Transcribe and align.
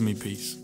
me 0.00 0.14
peace. 0.14 0.56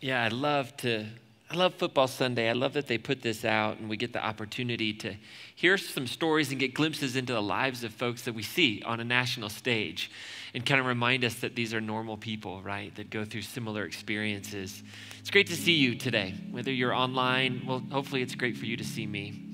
Yeah, 0.00 0.22
I 0.22 0.28
love 0.28 0.76
to 0.78 1.06
I 1.50 1.56
love 1.56 1.74
Football 1.74 2.08
Sunday. 2.08 2.50
I 2.50 2.52
love 2.52 2.74
that 2.74 2.88
they 2.88 2.98
put 2.98 3.22
this 3.22 3.42
out 3.42 3.78
and 3.78 3.88
we 3.88 3.96
get 3.96 4.12
the 4.12 4.22
opportunity 4.22 4.92
to 4.92 5.14
hear 5.54 5.78
some 5.78 6.06
stories 6.06 6.50
and 6.50 6.60
get 6.60 6.74
glimpses 6.74 7.16
into 7.16 7.32
the 7.32 7.42
lives 7.42 7.84
of 7.84 7.92
folks 7.94 8.22
that 8.22 8.34
we 8.34 8.42
see 8.42 8.82
on 8.84 9.00
a 9.00 9.04
national 9.04 9.48
stage 9.48 10.10
and 10.52 10.66
kind 10.66 10.78
of 10.78 10.86
remind 10.86 11.24
us 11.24 11.36
that 11.36 11.54
these 11.54 11.72
are 11.72 11.80
normal 11.80 12.18
people, 12.18 12.60
right, 12.60 12.94
that 12.96 13.08
go 13.08 13.24
through 13.24 13.42
similar 13.42 13.84
experiences. 13.84 14.82
It's 15.20 15.30
great 15.30 15.46
to 15.46 15.56
see 15.56 15.72
you 15.72 15.94
today, 15.94 16.34
whether 16.50 16.70
you're 16.70 16.94
online. 16.94 17.62
Well, 17.66 17.82
hopefully, 17.90 18.20
it's 18.20 18.34
great 18.34 18.56
for 18.56 18.66
you 18.66 18.76
to 18.76 18.84
see 18.84 19.06
me 19.06 19.47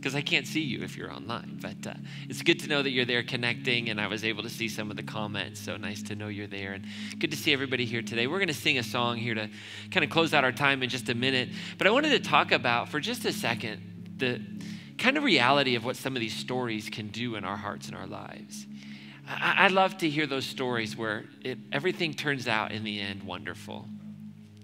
because 0.00 0.14
I 0.14 0.22
can't 0.22 0.46
see 0.46 0.62
you 0.62 0.82
if 0.82 0.96
you're 0.96 1.12
online. 1.12 1.58
But 1.60 1.90
uh, 1.90 1.94
it's 2.28 2.40
good 2.40 2.58
to 2.60 2.68
know 2.68 2.82
that 2.82 2.90
you're 2.90 3.04
there 3.04 3.22
connecting, 3.22 3.90
and 3.90 4.00
I 4.00 4.06
was 4.06 4.24
able 4.24 4.42
to 4.42 4.48
see 4.48 4.66
some 4.66 4.90
of 4.90 4.96
the 4.96 5.02
comments. 5.02 5.60
So 5.60 5.76
nice 5.76 6.02
to 6.04 6.16
know 6.16 6.28
you're 6.28 6.46
there, 6.46 6.72
and 6.72 6.86
good 7.18 7.30
to 7.32 7.36
see 7.36 7.52
everybody 7.52 7.84
here 7.84 8.00
today. 8.00 8.26
We're 8.26 8.38
going 8.38 8.48
to 8.48 8.54
sing 8.54 8.78
a 8.78 8.82
song 8.82 9.18
here 9.18 9.34
to 9.34 9.50
kind 9.90 10.02
of 10.02 10.10
close 10.10 10.32
out 10.32 10.42
our 10.42 10.52
time 10.52 10.82
in 10.82 10.88
just 10.88 11.10
a 11.10 11.14
minute. 11.14 11.50
But 11.76 11.86
I 11.86 11.90
wanted 11.90 12.10
to 12.10 12.20
talk 12.20 12.50
about 12.50 12.88
for 12.88 12.98
just 12.98 13.24
a 13.26 13.32
second 13.32 14.14
the 14.16 14.40
kind 14.96 15.16
of 15.16 15.24
reality 15.24 15.74
of 15.74 15.84
what 15.84 15.96
some 15.96 16.16
of 16.16 16.20
these 16.20 16.34
stories 16.34 16.88
can 16.88 17.08
do 17.08 17.36
in 17.36 17.44
our 17.44 17.56
hearts 17.56 17.88
and 17.88 17.96
our 17.96 18.06
lives. 18.06 18.66
I, 19.26 19.54
I 19.56 19.68
love 19.68 19.98
to 19.98 20.08
hear 20.08 20.26
those 20.26 20.46
stories 20.46 20.96
where 20.96 21.24
it, 21.42 21.58
everything 21.72 22.14
turns 22.14 22.48
out 22.48 22.72
in 22.72 22.84
the 22.84 23.00
end 23.00 23.22
wonderful, 23.22 23.86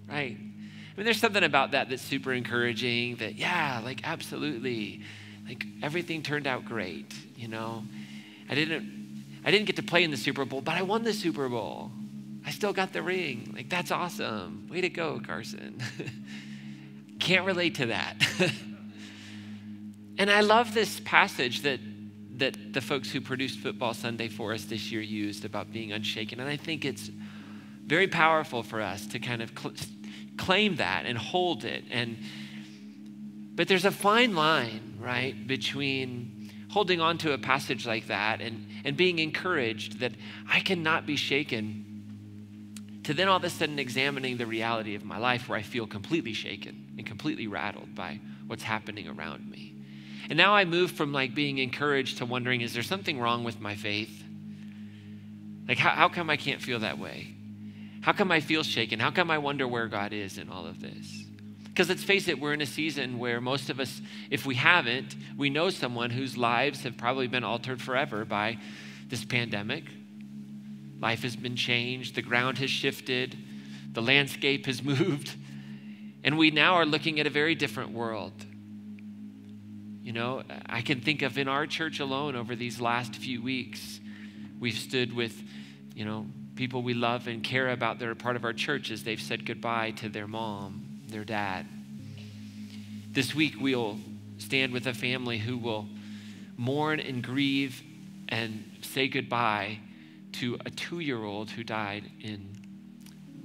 right? 0.07 0.37
I 0.37 0.99
mean, 0.99 1.05
there's 1.05 1.19
something 1.19 1.43
about 1.43 1.71
that 1.71 1.89
that's 1.89 2.01
super 2.01 2.33
encouraging 2.33 3.17
that, 3.17 3.35
yeah, 3.35 3.81
like, 3.83 4.01
absolutely 4.03 5.03
like 5.47 5.65
everything 5.81 6.21
turned 6.21 6.47
out 6.47 6.65
great, 6.65 7.13
you 7.35 7.47
know. 7.47 7.83
I 8.49 8.55
didn't 8.55 9.23
I 9.45 9.51
didn't 9.51 9.65
get 9.65 9.77
to 9.77 9.83
play 9.83 10.03
in 10.03 10.11
the 10.11 10.17
Super 10.17 10.45
Bowl, 10.45 10.61
but 10.61 10.75
I 10.75 10.81
won 10.81 11.03
the 11.03 11.13
Super 11.13 11.47
Bowl. 11.47 11.91
I 12.45 12.51
still 12.51 12.73
got 12.73 12.93
the 12.93 13.01
ring. 13.01 13.53
Like 13.55 13.69
that's 13.69 13.91
awesome. 13.91 14.67
Way 14.69 14.81
to 14.81 14.89
go, 14.89 15.21
Carson. 15.25 15.81
Can't 17.19 17.45
relate 17.45 17.75
to 17.75 17.87
that. 17.87 18.15
and 20.17 20.29
I 20.29 20.41
love 20.41 20.73
this 20.73 20.99
passage 21.01 21.61
that 21.61 21.79
that 22.37 22.73
the 22.73 22.81
folks 22.81 23.09
who 23.09 23.19
produced 23.19 23.59
Football 23.59 23.93
Sunday 23.93 24.27
for 24.27 24.53
us 24.53 24.65
this 24.65 24.91
year 24.91 25.01
used 25.01 25.43
about 25.43 25.71
being 25.71 25.91
unshaken. 25.91 26.39
And 26.39 26.47
I 26.47 26.57
think 26.57 26.85
it's 26.85 27.09
very 27.85 28.07
powerful 28.07 28.61
for 28.61 28.79
us 28.81 29.07
to 29.07 29.19
kind 29.19 29.41
of 29.41 29.51
cl- 29.57 29.73
claim 30.37 30.75
that 30.75 31.05
and 31.07 31.17
hold 31.17 31.65
it 31.65 31.83
and 31.89 32.17
but 33.57 33.67
there's 33.67 33.85
a 33.85 33.91
fine 33.91 34.35
line, 34.35 34.96
right, 35.07 35.47
between 35.47 36.51
holding 36.69 36.99
on 36.99 37.17
to 37.19 37.31
a 37.31 37.37
passage 37.37 37.87
like 37.87 38.07
that 38.07 38.41
and, 38.41 38.67
and 38.83 38.97
being 38.97 39.19
encouraged 39.19 40.01
that 40.01 40.11
I 40.51 40.59
cannot 40.59 41.05
be 41.05 41.15
shaken, 41.15 41.85
to 43.03 43.13
then 43.13 43.29
all 43.29 43.37
of 43.37 43.43
a 43.45 43.49
sudden 43.49 43.79
examining 43.79 44.35
the 44.35 44.45
reality 44.45 44.93
of 44.93 45.05
my 45.05 45.17
life 45.17 45.47
where 45.47 45.57
I 45.57 45.61
feel 45.61 45.87
completely 45.87 46.33
shaken 46.33 46.93
and 46.97 47.05
completely 47.05 47.47
rattled 47.47 47.95
by 47.95 48.19
what's 48.47 48.63
happening 48.63 49.07
around 49.07 49.49
me. 49.49 49.73
And 50.29 50.35
now 50.35 50.53
I 50.53 50.65
move 50.65 50.91
from 50.91 51.13
like 51.13 51.33
being 51.33 51.57
encouraged 51.59 52.17
to 52.17 52.25
wondering, 52.25 52.59
is 52.59 52.73
there 52.73 52.83
something 52.83 53.17
wrong 53.17 53.45
with 53.45 53.61
my 53.61 53.75
faith? 53.75 54.23
Like, 55.69 55.77
how, 55.77 55.91
how 55.91 56.09
come 56.09 56.29
I 56.29 56.35
can't 56.35 56.61
feel 56.61 56.79
that 56.79 56.99
way? 56.99 57.33
How 58.01 58.11
come 58.11 58.29
I 58.29 58.41
feel 58.41 58.63
shaken? 58.63 58.99
How 58.99 59.11
come 59.11 59.31
I 59.31 59.37
wonder 59.37 59.67
where 59.67 59.87
God 59.87 60.11
is 60.11 60.37
in 60.37 60.49
all 60.49 60.65
of 60.65 60.81
this? 60.81 61.26
Because 61.77 61.89
let's 61.89 62.03
face 62.03 62.27
it, 62.27 62.39
we're 62.39 62.53
in 62.53 62.61
a 62.61 62.65
season 62.65 63.19
where 63.19 63.39
most 63.39 63.69
of 63.69 63.79
us, 63.79 64.01
if 64.31 64.47
we 64.47 64.55
haven't, 64.55 65.15
we 65.37 65.51
know 65.51 65.69
someone 65.69 66.09
whose 66.09 66.35
lives 66.35 66.81
have 66.81 66.97
probably 66.97 67.27
been 67.27 67.43
altered 67.43 67.79
forever 67.79 68.25
by 68.25 68.57
this 69.09 69.23
pandemic. 69.23 69.83
Life 70.99 71.21
has 71.21 71.35
been 71.35 71.55
changed, 71.55 72.15
the 72.15 72.23
ground 72.23 72.57
has 72.57 72.71
shifted, 72.71 73.37
the 73.91 74.01
landscape 74.01 74.65
has 74.65 74.81
moved, 74.83 75.35
and 76.23 76.35
we 76.35 76.49
now 76.49 76.73
are 76.73 76.85
looking 76.87 77.19
at 77.19 77.27
a 77.27 77.29
very 77.29 77.53
different 77.53 77.91
world. 77.91 78.33
You 80.01 80.13
know, 80.13 80.41
I 80.65 80.81
can 80.81 80.99
think 81.01 81.21
of 81.21 81.37
in 81.37 81.47
our 81.47 81.67
church 81.67 81.99
alone 81.99 82.35
over 82.35 82.55
these 82.55 82.81
last 82.81 83.17
few 83.17 83.43
weeks, 83.43 83.99
we've 84.59 84.79
stood 84.79 85.13
with, 85.13 85.39
you 85.93 86.05
know, 86.05 86.25
people 86.55 86.81
we 86.81 86.95
love 86.95 87.27
and 87.27 87.43
care 87.43 87.69
about 87.69 87.99
that 87.99 88.07
are 88.09 88.15
part 88.15 88.35
of 88.35 88.45
our 88.45 88.53
church 88.53 88.89
as 88.89 89.03
they've 89.03 89.21
said 89.21 89.45
goodbye 89.45 89.91
to 89.91 90.09
their 90.09 90.25
mom 90.25 90.96
their 91.07 91.23
dad. 91.23 91.65
This 93.11 93.33
week, 93.33 93.55
we'll 93.59 93.97
stand 94.37 94.73
with 94.73 94.87
a 94.87 94.93
family 94.93 95.37
who 95.37 95.57
will 95.57 95.87
mourn 96.57 96.99
and 96.99 97.23
grieve 97.23 97.81
and 98.29 98.63
say 98.81 99.07
goodbye 99.07 99.79
to 100.33 100.57
a 100.65 100.69
two 100.69 100.99
year 100.99 101.23
old 101.23 101.49
who 101.49 101.63
died 101.63 102.03
in 102.21 102.57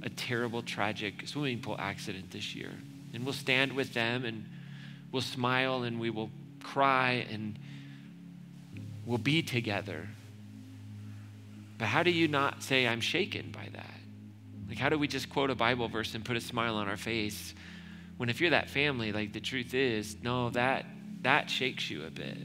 a 0.03 0.09
terrible, 0.09 0.61
tragic 0.61 1.27
swimming 1.27 1.61
pool 1.61 1.77
accident 1.79 2.31
this 2.31 2.53
year. 2.53 2.71
And 3.13 3.23
we'll 3.23 3.33
stand 3.33 3.73
with 3.73 3.93
them 3.93 4.25
and 4.25 4.45
we'll 5.11 5.21
smile 5.21 5.83
and 5.83 5.99
we 5.99 6.09
will 6.09 6.29
cry 6.61 7.25
and 7.31 7.57
we'll 9.05 9.17
be 9.17 9.41
together. 9.41 10.07
But 11.77 11.87
how 11.87 12.03
do 12.03 12.11
you 12.11 12.27
not 12.27 12.63
say, 12.63 12.87
I'm 12.87 13.01
shaken 13.01 13.51
by 13.51 13.69
that? 13.73 14.02
Like, 14.67 14.77
how 14.77 14.89
do 14.89 14.97
we 14.97 15.07
just 15.07 15.29
quote 15.29 15.49
a 15.49 15.55
Bible 15.55 15.87
verse 15.87 16.15
and 16.15 16.23
put 16.23 16.37
a 16.37 16.41
smile 16.41 16.75
on 16.75 16.87
our 16.87 16.97
face 16.97 17.53
when 18.17 18.29
if 18.29 18.39
you're 18.39 18.51
that 18.51 18.69
family, 18.69 19.11
like 19.11 19.33
the 19.33 19.39
truth 19.39 19.73
is, 19.73 20.17
no, 20.21 20.49
that 20.51 20.85
that 21.21 21.49
shakes 21.49 21.89
you 21.89 22.05
a 22.05 22.09
bit. 22.09 22.37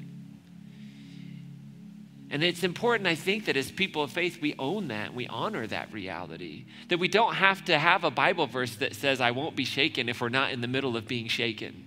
And 2.30 2.44
it's 2.44 2.62
important, 2.62 3.06
I 3.06 3.14
think, 3.14 3.46
that 3.46 3.56
as 3.56 3.70
people 3.70 4.02
of 4.02 4.12
faith, 4.12 4.40
we 4.40 4.54
own 4.58 4.88
that, 4.88 5.14
we 5.14 5.26
honor 5.28 5.66
that 5.66 5.92
reality. 5.92 6.66
That 6.88 6.98
we 6.98 7.08
don't 7.08 7.34
have 7.34 7.64
to 7.66 7.78
have 7.78 8.04
a 8.04 8.10
Bible 8.10 8.46
verse 8.46 8.76
that 8.76 8.94
says, 8.94 9.20
I 9.20 9.30
won't 9.30 9.56
be 9.56 9.64
shaken 9.64 10.08
if 10.08 10.20
we're 10.20 10.28
not 10.28 10.52
in 10.52 10.60
the 10.60 10.68
middle 10.68 10.96
of 10.96 11.08
being 11.08 11.28
shaken. 11.28 11.84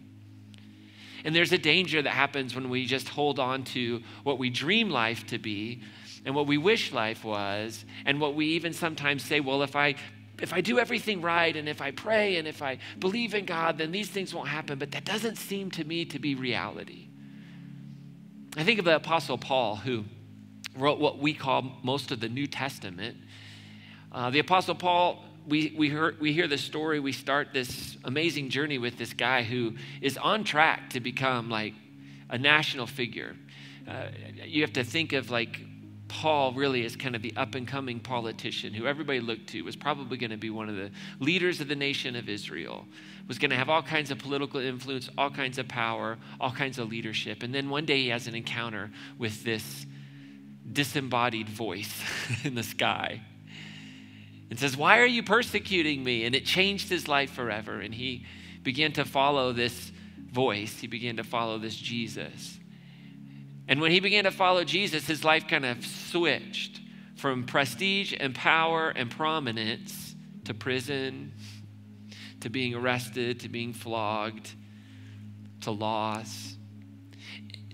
And 1.23 1.35
there's 1.35 1.51
a 1.51 1.59
danger 1.59 2.01
that 2.01 2.09
happens 2.09 2.55
when 2.55 2.69
we 2.69 2.85
just 2.85 3.07
hold 3.09 3.37
on 3.37 3.63
to 3.65 4.01
what 4.23 4.39
we 4.39 4.49
dream 4.49 4.89
life 4.89 5.27
to 5.27 5.37
be 5.37 5.83
and 6.25 6.33
what 6.33 6.47
we 6.47 6.57
wish 6.57 6.91
life 6.91 7.23
was, 7.23 7.83
and 8.05 8.21
what 8.21 8.35
we 8.35 8.45
even 8.47 8.73
sometimes 8.73 9.23
say, 9.23 9.39
well, 9.39 9.63
if 9.63 9.75
I 9.75 9.95
if 10.39 10.53
I 10.53 10.61
do 10.61 10.79
everything 10.79 11.21
right 11.21 11.55
and 11.55 11.67
if 11.67 11.81
I 11.81 11.91
pray 11.91 12.37
and 12.37 12.47
if 12.47 12.61
I 12.61 12.79
believe 12.99 13.33
in 13.33 13.45
God, 13.45 13.77
then 13.77 13.91
these 13.91 14.09
things 14.09 14.33
won't 14.33 14.47
happen. 14.47 14.79
But 14.79 14.91
that 14.91 15.05
doesn't 15.05 15.37
seem 15.37 15.71
to 15.71 15.83
me 15.83 16.05
to 16.05 16.19
be 16.19 16.35
reality. 16.35 17.07
I 18.57 18.63
think 18.63 18.79
of 18.79 18.85
the 18.85 18.95
Apostle 18.95 19.37
Paul, 19.37 19.77
who 19.77 20.03
wrote 20.75 20.99
what 20.99 21.19
we 21.19 21.33
call 21.33 21.79
most 21.83 22.11
of 22.11 22.19
the 22.19 22.29
New 22.29 22.47
Testament. 22.47 23.17
Uh, 24.11 24.29
the 24.29 24.39
Apostle 24.39 24.75
Paul, 24.75 25.23
we, 25.47 25.73
we, 25.77 25.89
hear, 25.89 26.15
we 26.19 26.33
hear 26.33 26.47
the 26.47 26.57
story, 26.57 26.99
we 26.99 27.13
start 27.13 27.49
this 27.53 27.97
amazing 28.03 28.49
journey 28.49 28.77
with 28.77 28.97
this 28.97 29.13
guy 29.13 29.43
who 29.43 29.75
is 30.01 30.17
on 30.17 30.43
track 30.43 30.89
to 30.91 30.99
become 30.99 31.49
like 31.49 31.73
a 32.29 32.37
national 32.37 32.87
figure. 32.87 33.35
Uh, 33.87 34.07
you 34.45 34.61
have 34.61 34.73
to 34.73 34.83
think 34.83 35.13
of 35.13 35.29
like 35.29 35.59
Paul 36.11 36.51
really 36.51 36.83
is 36.83 36.97
kind 36.97 37.15
of 37.15 37.21
the 37.21 37.33
up 37.37 37.55
and 37.55 37.65
coming 37.65 38.01
politician 38.01 38.73
who 38.73 38.85
everybody 38.85 39.21
looked 39.21 39.47
to, 39.51 39.61
was 39.61 39.77
probably 39.77 40.17
going 40.17 40.31
to 40.31 40.37
be 40.37 40.49
one 40.49 40.67
of 40.67 40.75
the 40.75 40.91
leaders 41.21 41.61
of 41.61 41.69
the 41.69 41.75
nation 41.75 42.17
of 42.17 42.27
Israel, 42.27 42.85
was 43.29 43.39
going 43.39 43.49
to 43.49 43.55
have 43.55 43.69
all 43.69 43.81
kinds 43.81 44.11
of 44.11 44.17
political 44.17 44.59
influence, 44.59 45.09
all 45.17 45.29
kinds 45.29 45.57
of 45.57 45.69
power, 45.69 46.17
all 46.37 46.51
kinds 46.51 46.77
of 46.79 46.89
leadership. 46.89 47.43
And 47.43 47.55
then 47.55 47.69
one 47.69 47.85
day 47.85 48.01
he 48.01 48.09
has 48.09 48.27
an 48.27 48.35
encounter 48.35 48.91
with 49.17 49.45
this 49.45 49.85
disembodied 50.73 51.47
voice 51.47 52.03
in 52.43 52.55
the 52.55 52.63
sky 52.63 53.21
and 54.49 54.59
says, 54.59 54.75
Why 54.75 54.99
are 54.99 55.05
you 55.05 55.23
persecuting 55.23 56.03
me? 56.03 56.25
And 56.25 56.35
it 56.35 56.45
changed 56.45 56.89
his 56.89 57.07
life 57.07 57.31
forever. 57.31 57.79
And 57.79 57.95
he 57.95 58.25
began 58.63 58.91
to 58.93 59.05
follow 59.05 59.53
this 59.53 59.93
voice, 60.29 60.77
he 60.77 60.87
began 60.87 61.15
to 61.15 61.23
follow 61.23 61.57
this 61.57 61.75
Jesus. 61.75 62.59
And 63.71 63.79
when 63.79 63.91
he 63.91 64.01
began 64.01 64.25
to 64.25 64.31
follow 64.31 64.65
Jesus, 64.65 65.07
his 65.07 65.23
life 65.23 65.47
kind 65.47 65.63
of 65.63 65.85
switched 65.85 66.81
from 67.15 67.45
prestige 67.45 68.13
and 68.19 68.35
power 68.35 68.89
and 68.89 69.09
prominence 69.09 70.13
to 70.43 70.53
prison, 70.53 71.31
to 72.41 72.49
being 72.49 72.75
arrested, 72.75 73.39
to 73.39 73.47
being 73.47 73.71
flogged, 73.71 74.51
to 75.61 75.71
loss, 75.71 76.57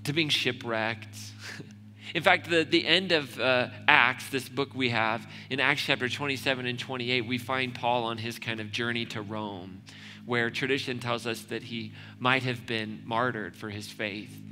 to 0.04 0.14
being 0.14 0.30
shipwrecked. 0.30 1.18
In 2.14 2.22
fact, 2.22 2.48
the, 2.48 2.64
the 2.64 2.86
end 2.86 3.12
of 3.12 3.40
uh, 3.40 3.70
Acts, 3.88 4.30
this 4.30 4.48
book 4.48 4.76
we 4.76 4.90
have, 4.90 5.28
in 5.50 5.60
Acts 5.60 5.82
chapter 5.82 6.08
27 6.08 6.68
and 6.68 6.78
28, 6.78 7.22
we 7.22 7.40
find 7.40 7.74
Paul 7.74 8.04
on 8.04 8.20
his 8.20 8.38
kind 8.38 8.60
of 8.60 8.72
journey 8.72 9.08
to 9.08 9.24
Rome, 9.24 9.82
where 10.28 10.52
tradition 10.52 11.00
tells 11.00 11.26
us 11.26 11.42
that 11.46 11.64
he 11.64 11.94
might 12.20 12.44
have 12.44 12.68
been 12.68 13.02
martyred 13.04 13.56
for 13.56 13.72
his 13.72 13.88
faith 13.88 14.44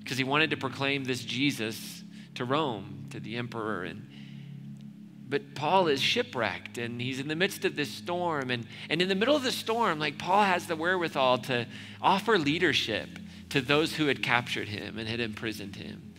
because 0.00 0.18
he 0.18 0.24
wanted 0.24 0.50
to 0.50 0.56
proclaim 0.56 1.04
this 1.04 1.22
Jesus 1.22 2.02
to 2.34 2.44
Rome, 2.44 3.06
to 3.10 3.20
the 3.20 3.36
emperor. 3.36 3.84
And, 3.84 4.08
but 5.28 5.54
Paul 5.54 5.88
is 5.88 6.00
shipwrecked 6.00 6.78
and 6.78 7.00
he's 7.00 7.20
in 7.20 7.28
the 7.28 7.36
midst 7.36 7.64
of 7.64 7.76
this 7.76 7.90
storm. 7.90 8.50
And, 8.50 8.66
and 8.88 9.00
in 9.00 9.08
the 9.08 9.14
middle 9.14 9.36
of 9.36 9.42
the 9.42 9.52
storm, 9.52 9.98
like 9.98 10.18
Paul 10.18 10.42
has 10.42 10.66
the 10.66 10.76
wherewithal 10.76 11.38
to 11.38 11.66
offer 12.00 12.38
leadership 12.38 13.08
to 13.50 13.60
those 13.60 13.94
who 13.94 14.06
had 14.06 14.22
captured 14.22 14.68
him 14.68 14.98
and 14.98 15.08
had 15.08 15.20
imprisoned 15.20 15.76
him. 15.76 16.14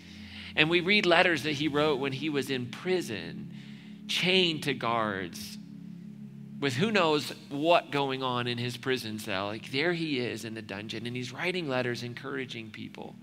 And 0.56 0.70
we 0.70 0.82
read 0.82 1.06
letters 1.06 1.44
that 1.44 1.54
he 1.54 1.68
wrote 1.68 2.00
when 2.00 2.12
he 2.12 2.30
was 2.30 2.50
in 2.50 2.68
prison, 2.68 3.54
chained 4.08 4.64
to 4.64 4.74
guards, 4.74 5.58
with 6.60 6.74
who 6.76 6.92
knows 6.92 7.34
what 7.50 7.90
going 7.90 8.22
on 8.22 8.48
in 8.48 8.58
his 8.58 8.78
prison 8.78 9.18
cell. 9.18 9.48
Like 9.48 9.72
there 9.72 9.94
he 9.94 10.20
is 10.20 10.46
in 10.46 10.54
the 10.54 10.62
dungeon, 10.62 11.08
and 11.08 11.16
he's 11.16 11.34
writing 11.34 11.68
letters 11.68 12.04
encouraging 12.04 12.70
people. 12.70 13.16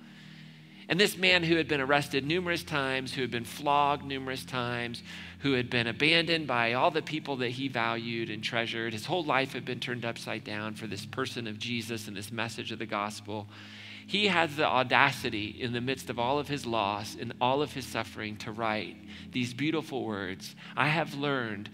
And 0.88 0.98
this 0.98 1.18
man 1.18 1.42
who 1.42 1.56
had 1.56 1.68
been 1.68 1.82
arrested 1.82 2.24
numerous 2.24 2.62
times, 2.62 3.12
who 3.12 3.20
had 3.20 3.30
been 3.30 3.44
flogged 3.44 4.04
numerous 4.04 4.44
times, 4.44 5.02
who 5.40 5.52
had 5.52 5.68
been 5.68 5.86
abandoned 5.86 6.46
by 6.46 6.72
all 6.72 6.90
the 6.90 7.02
people 7.02 7.36
that 7.36 7.50
he 7.50 7.68
valued 7.68 8.30
and 8.30 8.42
treasured, 8.42 8.94
his 8.94 9.04
whole 9.04 9.22
life 9.22 9.52
had 9.52 9.66
been 9.66 9.80
turned 9.80 10.06
upside 10.06 10.44
down 10.44 10.74
for 10.74 10.86
this 10.86 11.04
person 11.04 11.46
of 11.46 11.58
Jesus 11.58 12.08
and 12.08 12.16
this 12.16 12.32
message 12.32 12.72
of 12.72 12.78
the 12.78 12.86
gospel. 12.86 13.46
He 14.06 14.28
has 14.28 14.56
the 14.56 14.66
audacity 14.66 15.48
in 15.60 15.74
the 15.74 15.82
midst 15.82 16.08
of 16.08 16.18
all 16.18 16.38
of 16.38 16.48
his 16.48 16.64
loss 16.64 17.14
and 17.20 17.34
all 17.38 17.60
of 17.60 17.74
his 17.74 17.84
suffering 17.84 18.38
to 18.38 18.50
write 18.50 18.96
these 19.30 19.52
beautiful 19.52 20.06
words 20.06 20.56
I 20.74 20.88
have 20.88 21.12
learned 21.12 21.68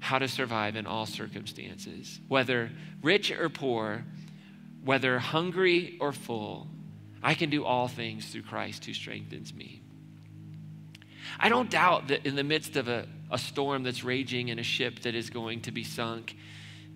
how 0.00 0.18
to 0.18 0.28
survive 0.28 0.76
in 0.76 0.86
all 0.86 1.06
circumstances, 1.06 2.20
whether 2.28 2.70
rich 3.02 3.32
or 3.32 3.48
poor, 3.48 4.04
whether 4.84 5.18
hungry 5.18 5.96
or 5.98 6.12
full. 6.12 6.68
I 7.22 7.34
can 7.34 7.50
do 7.50 7.64
all 7.64 7.88
things 7.88 8.26
through 8.26 8.42
Christ 8.42 8.84
who 8.84 8.94
strengthens 8.94 9.52
me. 9.54 9.82
I 11.38 11.48
don't 11.48 11.70
doubt 11.70 12.08
that 12.08 12.26
in 12.26 12.36
the 12.36 12.44
midst 12.44 12.76
of 12.76 12.88
a, 12.88 13.06
a 13.30 13.38
storm 13.38 13.82
that's 13.82 14.04
raging 14.04 14.50
and 14.50 14.60
a 14.60 14.62
ship 14.62 15.00
that 15.00 15.14
is 15.14 15.30
going 15.30 15.62
to 15.62 15.72
be 15.72 15.84
sunk, 15.84 16.36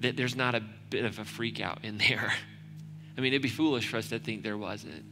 that 0.01 0.17
there's 0.17 0.37
not 0.37 0.55
a 0.55 0.63
bit 0.91 1.05
of 1.05 1.19
a 1.19 1.25
freak 1.25 1.61
out 1.61 1.85
in 1.85 1.99
there. 2.09 2.33
I 3.17 3.21
mean, 3.21 3.33
it'd 3.33 3.43
be 3.43 3.49
foolish 3.49 3.89
for 3.89 3.97
us 3.97 4.09
to 4.11 4.19
think 4.19 4.43
there 4.43 4.59
wasn't. 4.59 5.05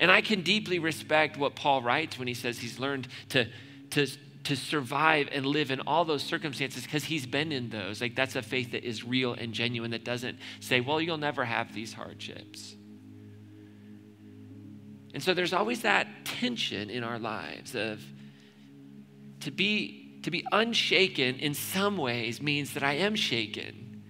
And 0.00 0.10
I 0.10 0.22
can 0.22 0.42
deeply 0.42 0.78
respect 0.78 1.36
what 1.36 1.54
Paul 1.54 1.82
writes 1.82 2.18
when 2.18 2.26
he 2.26 2.34
says 2.34 2.58
he's 2.58 2.80
learned 2.80 3.08
to, 3.30 3.46
to, 3.90 4.06
to 4.44 4.56
survive 4.56 5.28
and 5.30 5.46
live 5.46 5.70
in 5.70 5.80
all 5.80 6.04
those 6.04 6.22
circumstances 6.22 6.82
because 6.82 7.04
he's 7.04 7.26
been 7.26 7.52
in 7.52 7.70
those. 7.70 8.00
Like, 8.00 8.16
that's 8.16 8.34
a 8.34 8.42
faith 8.42 8.72
that 8.72 8.84
is 8.84 9.04
real 9.04 9.34
and 9.34 9.52
genuine 9.52 9.92
that 9.92 10.04
doesn't 10.04 10.38
say, 10.60 10.80
well, 10.80 11.00
you'll 11.00 11.16
never 11.16 11.44
have 11.44 11.72
these 11.74 11.92
hardships. 11.92 12.74
And 15.14 15.22
so 15.22 15.32
there's 15.32 15.52
always 15.52 15.82
that 15.82 16.08
tension 16.24 16.90
in 16.90 17.04
our 17.04 17.20
lives 17.20 17.74
of 17.76 18.02
to 19.40 19.50
be 19.52 20.20
to 20.24 20.30
be 20.30 20.44
unshaken 20.52 21.36
in 21.36 21.54
some 21.54 21.98
ways 21.98 22.40
means 22.42 22.74
that 22.74 22.82
I 22.82 22.94
am 22.94 23.14
shaken. 23.14 24.02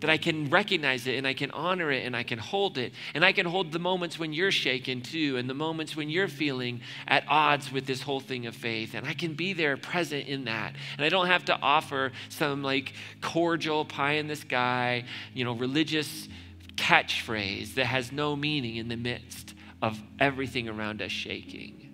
That 0.00 0.10
I 0.10 0.16
can 0.16 0.50
recognize 0.50 1.06
it 1.06 1.14
and 1.16 1.26
I 1.26 1.32
can 1.32 1.52
honor 1.52 1.90
it 1.90 2.04
and 2.04 2.16
I 2.16 2.24
can 2.24 2.38
hold 2.38 2.76
it. 2.76 2.92
And 3.14 3.24
I 3.24 3.32
can 3.32 3.46
hold 3.46 3.72
the 3.72 3.78
moments 3.78 4.18
when 4.18 4.32
you're 4.32 4.52
shaken 4.52 5.00
too, 5.00 5.36
and 5.36 5.48
the 5.48 5.54
moments 5.54 5.96
when 5.96 6.08
you're 6.10 6.28
feeling 6.28 6.82
at 7.06 7.24
odds 7.28 7.72
with 7.72 7.86
this 7.86 8.02
whole 8.02 8.20
thing 8.20 8.46
of 8.46 8.54
faith. 8.54 8.94
And 8.94 9.06
I 9.06 9.14
can 9.14 9.34
be 9.34 9.52
there 9.52 9.76
present 9.76 10.26
in 10.26 10.44
that. 10.44 10.74
And 10.96 11.04
I 11.04 11.08
don't 11.08 11.26
have 11.28 11.44
to 11.46 11.58
offer 11.60 12.12
some 12.28 12.62
like 12.62 12.92
cordial 13.20 13.84
pie 13.84 14.14
in 14.14 14.26
the 14.26 14.36
sky, 14.36 15.04
you 15.34 15.44
know, 15.44 15.52
religious 15.52 16.28
catchphrase 16.74 17.74
that 17.74 17.86
has 17.86 18.12
no 18.12 18.36
meaning 18.36 18.76
in 18.76 18.88
the 18.88 18.96
midst 18.96 19.54
of 19.82 20.00
everything 20.18 20.68
around 20.68 21.02
us 21.02 21.12
shaking. 21.12 21.88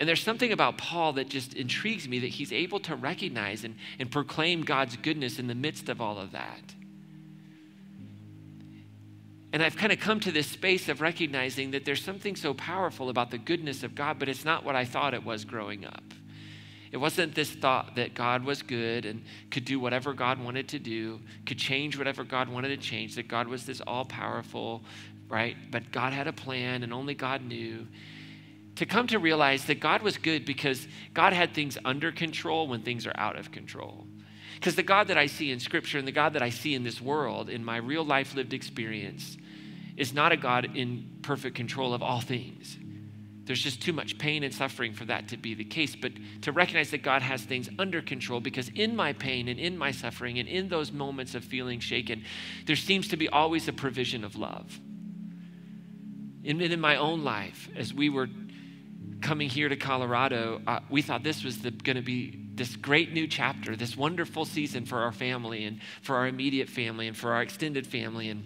And 0.00 0.08
there's 0.08 0.22
something 0.22 0.52
about 0.52 0.78
Paul 0.78 1.12
that 1.12 1.28
just 1.28 1.54
intrigues 1.54 2.08
me 2.08 2.18
that 2.18 2.26
he's 2.30 2.52
able 2.52 2.80
to 2.80 2.96
recognize 2.96 3.62
and, 3.62 3.76
and 4.00 4.10
proclaim 4.10 4.62
God's 4.62 4.96
goodness 4.96 5.38
in 5.38 5.46
the 5.46 5.54
midst 5.54 5.88
of 5.88 6.00
all 6.00 6.18
of 6.18 6.32
that. 6.32 6.74
And 9.52 9.62
I've 9.62 9.76
kind 9.76 9.92
of 9.92 10.00
come 10.00 10.18
to 10.20 10.32
this 10.32 10.48
space 10.48 10.88
of 10.88 11.02
recognizing 11.02 11.72
that 11.72 11.84
there's 11.84 12.02
something 12.02 12.36
so 12.36 12.54
powerful 12.54 13.10
about 13.10 13.30
the 13.30 13.38
goodness 13.38 13.82
of 13.82 13.94
God, 13.94 14.18
but 14.18 14.28
it's 14.28 14.44
not 14.44 14.64
what 14.64 14.74
I 14.74 14.84
thought 14.84 15.14
it 15.14 15.24
was 15.24 15.44
growing 15.44 15.84
up. 15.84 16.02
It 16.90 16.96
wasn't 16.96 17.34
this 17.34 17.50
thought 17.50 17.94
that 17.96 18.14
God 18.14 18.44
was 18.44 18.62
good 18.62 19.06
and 19.06 19.22
could 19.50 19.64
do 19.64 19.78
whatever 19.78 20.14
God 20.14 20.42
wanted 20.42 20.68
to 20.70 20.78
do, 20.78 21.20
could 21.46 21.58
change 21.58 21.96
whatever 21.96 22.24
God 22.24 22.48
wanted 22.48 22.68
to 22.68 22.76
change, 22.76 23.14
that 23.14 23.28
God 23.28 23.46
was 23.46 23.64
this 23.64 23.80
all 23.86 24.04
powerful, 24.04 24.82
right? 25.32 25.56
But 25.70 25.90
God 25.90 26.12
had 26.12 26.28
a 26.28 26.32
plan 26.32 26.82
and 26.82 26.92
only 26.92 27.14
God 27.14 27.42
knew 27.42 27.88
to 28.76 28.86
come 28.86 29.06
to 29.06 29.18
realize 29.18 29.64
that 29.64 29.80
God 29.80 30.02
was 30.02 30.18
good 30.18 30.44
because 30.44 30.86
God 31.14 31.32
had 31.32 31.54
things 31.54 31.78
under 31.84 32.12
control 32.12 32.68
when 32.68 32.82
things 32.82 33.06
are 33.06 33.14
out 33.16 33.38
of 33.38 33.50
control. 33.50 34.06
Because 34.54 34.76
the 34.76 34.82
God 34.82 35.08
that 35.08 35.16
I 35.16 35.26
see 35.26 35.50
in 35.50 35.58
Scripture 35.58 35.98
and 35.98 36.06
the 36.06 36.12
God 36.12 36.34
that 36.34 36.42
I 36.42 36.50
see 36.50 36.74
in 36.74 36.84
this 36.84 37.00
world, 37.00 37.48
in 37.48 37.64
my 37.64 37.78
real 37.78 38.04
life 38.04 38.34
lived 38.34 38.52
experience, 38.52 39.38
is 39.96 40.12
not 40.12 40.32
a 40.32 40.36
God 40.36 40.76
in 40.76 41.08
perfect 41.22 41.56
control 41.56 41.94
of 41.94 42.02
all 42.02 42.20
things. 42.20 42.78
There's 43.44 43.62
just 43.62 43.82
too 43.82 43.92
much 43.92 44.18
pain 44.18 44.44
and 44.44 44.54
suffering 44.54 44.92
for 44.92 45.06
that 45.06 45.28
to 45.28 45.36
be 45.36 45.54
the 45.54 45.64
case. 45.64 45.96
But 45.96 46.12
to 46.42 46.52
recognize 46.52 46.90
that 46.90 47.02
God 47.02 47.22
has 47.22 47.42
things 47.42 47.68
under 47.78 48.02
control, 48.02 48.40
because 48.40 48.68
in 48.68 48.94
my 48.94 49.14
pain 49.14 49.48
and 49.48 49.58
in 49.58 49.76
my 49.78 49.90
suffering 49.92 50.38
and 50.38 50.48
in 50.48 50.68
those 50.68 50.92
moments 50.92 51.34
of 51.34 51.42
feeling 51.42 51.80
shaken, 51.80 52.22
there 52.66 52.76
seems 52.76 53.08
to 53.08 53.16
be 53.16 53.28
always 53.28 53.66
a 53.66 53.72
provision 53.72 54.24
of 54.24 54.36
love. 54.36 54.78
In, 56.44 56.60
in 56.60 56.80
my 56.80 56.96
own 56.96 57.22
life, 57.22 57.68
as 57.76 57.94
we 57.94 58.08
were 58.08 58.28
coming 59.20 59.48
here 59.48 59.68
to 59.68 59.76
Colorado, 59.76 60.60
uh, 60.66 60.80
we 60.90 61.00
thought 61.02 61.22
this 61.22 61.44
was 61.44 61.56
going 61.58 61.96
to 61.96 62.02
be 62.02 62.38
this 62.54 62.76
great 62.76 63.12
new 63.12 63.26
chapter, 63.26 63.76
this 63.76 63.96
wonderful 63.96 64.44
season 64.44 64.84
for 64.84 64.98
our 64.98 65.12
family 65.12 65.64
and 65.64 65.80
for 66.02 66.16
our 66.16 66.26
immediate 66.26 66.68
family 66.68 67.06
and 67.08 67.16
for 67.16 67.32
our 67.32 67.42
extended 67.42 67.86
family. 67.86 68.28
And 68.28 68.44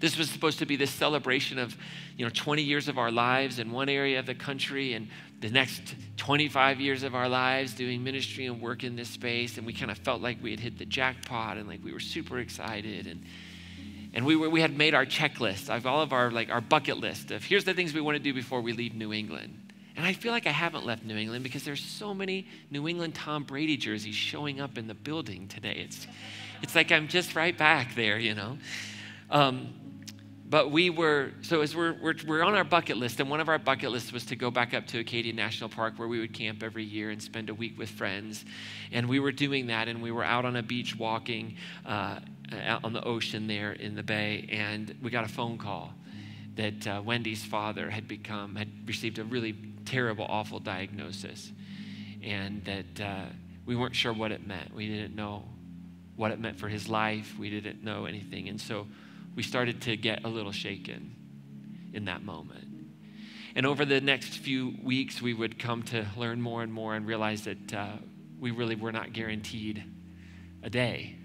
this 0.00 0.18
was 0.18 0.30
supposed 0.30 0.58
to 0.58 0.66
be 0.66 0.76
this 0.76 0.90
celebration 0.90 1.58
of, 1.58 1.76
you 2.16 2.24
know, 2.24 2.30
20 2.34 2.62
years 2.62 2.88
of 2.88 2.98
our 2.98 3.10
lives 3.10 3.58
in 3.58 3.70
one 3.70 3.88
area 3.88 4.18
of 4.18 4.26
the 4.26 4.34
country 4.34 4.94
and 4.94 5.08
the 5.40 5.50
next 5.50 5.94
25 6.16 6.80
years 6.80 7.02
of 7.02 7.14
our 7.14 7.28
lives 7.28 7.74
doing 7.74 8.02
ministry 8.02 8.46
and 8.46 8.60
work 8.60 8.84
in 8.84 8.96
this 8.96 9.10
space. 9.10 9.58
And 9.58 9.66
we 9.66 9.72
kind 9.72 9.90
of 9.90 9.98
felt 9.98 10.20
like 10.20 10.42
we 10.42 10.50
had 10.50 10.60
hit 10.60 10.78
the 10.78 10.86
jackpot 10.86 11.58
and 11.58 11.68
like 11.68 11.84
we 11.84 11.92
were 11.92 12.00
super 12.00 12.38
excited. 12.38 13.06
And 13.06 13.24
and 14.16 14.24
we, 14.24 14.34
were, 14.34 14.48
we 14.48 14.62
had 14.62 14.74
made 14.74 14.94
our 14.94 15.04
checklist 15.04 15.68
of 15.68 15.86
all 15.86 16.00
of 16.00 16.14
our 16.14 16.30
like 16.30 16.48
our 16.48 16.62
bucket 16.62 16.96
list 16.96 17.30
of 17.30 17.44
here's 17.44 17.64
the 17.64 17.74
things 17.74 17.92
we 17.92 18.00
want 18.00 18.16
to 18.16 18.22
do 18.22 18.32
before 18.32 18.62
we 18.62 18.72
leave 18.72 18.94
New 18.94 19.12
England. 19.12 19.72
And 19.94 20.06
I 20.06 20.14
feel 20.14 20.32
like 20.32 20.46
I 20.46 20.52
haven't 20.52 20.86
left 20.86 21.04
New 21.04 21.16
England 21.16 21.44
because 21.44 21.64
there's 21.64 21.82
so 21.82 22.14
many 22.14 22.46
New 22.70 22.88
England 22.88 23.14
Tom 23.14 23.44
Brady 23.44 23.76
jerseys 23.76 24.14
showing 24.14 24.58
up 24.58 24.78
in 24.78 24.86
the 24.86 24.94
building 24.94 25.48
today. 25.48 25.82
It's, 25.84 26.06
it's 26.62 26.74
like 26.74 26.92
I'm 26.92 27.08
just 27.08 27.36
right 27.36 27.56
back 27.56 27.94
there, 27.94 28.18
you 28.18 28.34
know. 28.34 28.58
Um, 29.30 29.74
but 30.48 30.70
we 30.70 30.90
were, 30.90 31.32
so 31.42 31.60
as 31.60 31.74
we're, 31.74 31.94
we're, 32.00 32.14
we're 32.26 32.42
on 32.42 32.54
our 32.54 32.62
bucket 32.62 32.98
list, 32.98 33.18
and 33.20 33.28
one 33.28 33.40
of 33.40 33.48
our 33.48 33.58
bucket 33.58 33.90
lists 33.90 34.12
was 34.12 34.24
to 34.26 34.36
go 34.36 34.50
back 34.50 34.74
up 34.74 34.86
to 34.88 35.00
Acadia 35.00 35.32
National 35.32 35.68
Park 35.68 35.94
where 35.96 36.06
we 36.06 36.20
would 36.20 36.32
camp 36.32 36.62
every 36.62 36.84
year 36.84 37.10
and 37.10 37.20
spend 37.20 37.50
a 37.50 37.54
week 37.54 37.76
with 37.76 37.90
friends. 37.90 38.44
And 38.92 39.08
we 39.08 39.18
were 39.18 39.32
doing 39.32 39.66
that, 39.66 39.88
and 39.88 40.02
we 40.02 40.12
were 40.12 40.24
out 40.24 40.44
on 40.44 40.56
a 40.56 40.62
beach 40.62 40.96
walking 40.96 41.56
uh, 41.84 42.20
out 42.52 42.84
on 42.84 42.92
the 42.92 43.02
ocean 43.04 43.46
there 43.46 43.72
in 43.72 43.94
the 43.94 44.02
bay, 44.02 44.48
and 44.50 44.94
we 45.02 45.10
got 45.10 45.24
a 45.24 45.28
phone 45.28 45.58
call 45.58 45.92
that 46.56 46.86
uh, 46.86 47.02
Wendy's 47.04 47.44
father 47.44 47.90
had 47.90 48.08
become, 48.08 48.56
had 48.56 48.68
received 48.86 49.18
a 49.18 49.24
really 49.24 49.54
terrible, 49.84 50.24
awful 50.28 50.58
diagnosis, 50.58 51.52
and 52.22 52.64
that 52.64 53.00
uh, 53.04 53.24
we 53.66 53.76
weren't 53.76 53.94
sure 53.94 54.12
what 54.12 54.32
it 54.32 54.46
meant. 54.46 54.74
We 54.74 54.88
didn't 54.88 55.14
know 55.14 55.44
what 56.16 56.30
it 56.30 56.40
meant 56.40 56.58
for 56.58 56.68
his 56.68 56.88
life. 56.88 57.34
We 57.38 57.50
didn't 57.50 57.84
know 57.84 58.06
anything. 58.06 58.48
And 58.48 58.60
so 58.60 58.86
we 59.34 59.42
started 59.42 59.82
to 59.82 59.96
get 59.96 60.24
a 60.24 60.28
little 60.28 60.52
shaken 60.52 61.14
in 61.92 62.06
that 62.06 62.24
moment. 62.24 62.64
And 63.54 63.66
over 63.66 63.84
the 63.84 64.00
next 64.00 64.38
few 64.38 64.74
weeks, 64.82 65.22
we 65.22 65.34
would 65.34 65.58
come 65.58 65.82
to 65.84 66.06
learn 66.16 66.40
more 66.40 66.62
and 66.62 66.72
more 66.72 66.94
and 66.94 67.06
realize 67.06 67.42
that 67.44 67.74
uh, 67.74 67.92
we 68.38 68.50
really 68.50 68.76
were 68.76 68.92
not 68.92 69.12
guaranteed 69.12 69.82
a 70.62 70.70
day. 70.70 71.16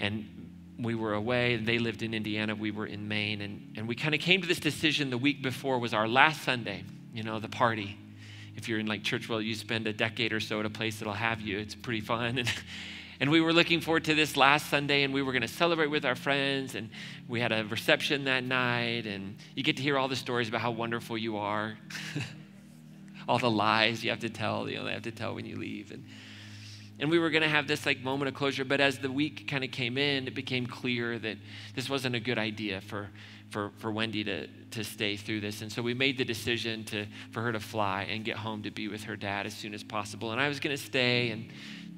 And 0.00 0.33
we 0.78 0.94
were 0.94 1.14
away, 1.14 1.56
they 1.56 1.78
lived 1.78 2.02
in 2.02 2.14
Indiana, 2.14 2.54
we 2.54 2.70
were 2.70 2.86
in 2.86 3.06
Maine, 3.06 3.40
and, 3.40 3.74
and 3.76 3.88
we 3.88 3.94
kind 3.94 4.14
of 4.14 4.20
came 4.20 4.42
to 4.42 4.48
this 4.48 4.60
decision 4.60 5.10
the 5.10 5.18
week 5.18 5.42
before 5.42 5.78
was 5.78 5.94
our 5.94 6.08
last 6.08 6.42
Sunday 6.42 6.84
you 7.14 7.22
know, 7.22 7.38
the 7.38 7.48
party. 7.48 7.96
If 8.56 8.68
you're 8.68 8.80
in 8.80 8.86
like 8.86 9.02
Churchville, 9.02 9.42
you 9.42 9.54
spend 9.54 9.86
a 9.86 9.92
decade 9.92 10.32
or 10.32 10.40
so 10.40 10.60
at 10.60 10.66
a 10.66 10.70
place 10.70 10.98
that'll 10.98 11.14
have 11.14 11.40
you. 11.40 11.58
It's 11.58 11.74
pretty 11.74 12.00
fun. 12.00 12.44
And, 13.16 13.30
and 13.30 13.30
we 13.30 13.40
were 13.40 13.52
looking 13.52 13.80
forward 13.80 14.04
to 14.06 14.14
this 14.16 14.36
last 14.36 14.68
Sunday, 14.68 15.04
and 15.04 15.14
we 15.14 15.22
were 15.22 15.30
going 15.30 15.42
to 15.42 15.48
celebrate 15.48 15.86
with 15.86 16.04
our 16.04 16.16
friends. 16.16 16.74
And 16.74 16.90
we 17.28 17.40
had 17.40 17.52
a 17.52 17.64
reception 17.64 18.24
that 18.24 18.42
night, 18.42 19.06
and 19.06 19.36
you 19.54 19.62
get 19.62 19.76
to 19.76 19.84
hear 19.84 19.96
all 19.96 20.08
the 20.08 20.16
stories 20.16 20.48
about 20.48 20.60
how 20.60 20.72
wonderful 20.72 21.16
you 21.16 21.36
are, 21.36 21.78
all 23.28 23.38
the 23.38 23.48
lies 23.48 24.02
you 24.02 24.10
have 24.10 24.18
to 24.18 24.28
tell, 24.30 24.68
you 24.68 24.78
know, 24.78 24.84
they 24.84 24.92
have 24.92 25.02
to 25.02 25.12
tell 25.12 25.36
when 25.36 25.46
you 25.46 25.56
leave. 25.56 25.92
And, 25.92 26.04
and 26.98 27.10
we 27.10 27.18
were 27.18 27.30
going 27.30 27.42
to 27.42 27.48
have 27.48 27.66
this 27.66 27.86
like 27.86 28.00
moment 28.02 28.28
of 28.28 28.34
closure, 28.34 28.64
but 28.64 28.80
as 28.80 28.98
the 28.98 29.10
week 29.10 29.48
kind 29.48 29.64
of 29.64 29.70
came 29.70 29.98
in, 29.98 30.26
it 30.26 30.34
became 30.34 30.66
clear 30.66 31.18
that 31.18 31.38
this 31.74 31.90
wasn't 31.90 32.14
a 32.14 32.20
good 32.20 32.38
idea 32.38 32.80
for 32.80 33.08
for, 33.54 33.70
for 33.78 33.92
Wendy 33.92 34.24
to, 34.24 34.48
to 34.72 34.82
stay 34.82 35.16
through 35.16 35.40
this. 35.40 35.62
And 35.62 35.70
so 35.70 35.80
we 35.80 35.94
made 35.94 36.18
the 36.18 36.24
decision 36.24 36.82
to, 36.86 37.06
for 37.30 37.40
her 37.40 37.52
to 37.52 37.60
fly 37.60 38.02
and 38.02 38.24
get 38.24 38.36
home 38.36 38.64
to 38.64 38.70
be 38.72 38.88
with 38.88 39.04
her 39.04 39.14
dad 39.14 39.46
as 39.46 39.54
soon 39.54 39.74
as 39.74 39.84
possible. 39.84 40.32
And 40.32 40.40
I 40.40 40.48
was 40.48 40.58
going 40.58 40.76
to 40.76 40.82
stay 40.82 41.30
and 41.30 41.48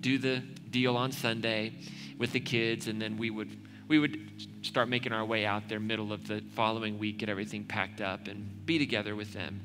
do 0.01 0.19
the 0.19 0.43
deal 0.69 0.99
on 0.99 1.13
Sunday 1.13 1.73
with 2.19 2.33
the 2.33 2.41
kids, 2.41 2.89
and 2.89 3.01
then 3.01 3.17
we 3.17 3.31
would 3.31 3.49
we 3.89 3.99
would 3.99 4.19
start 4.63 4.89
making 4.89 5.13
our 5.13 5.25
way 5.25 5.47
out 5.47 5.69
there 5.69 5.79
middle 5.79 6.13
of 6.13 6.27
the 6.27 6.43
following 6.55 6.99
week, 6.99 7.19
get 7.19 7.29
everything 7.29 7.65
packed 7.65 8.01
up, 8.01 8.27
and 8.27 8.67
be 8.67 8.79
together 8.79 9.15
with 9.15 9.33
them. 9.33 9.61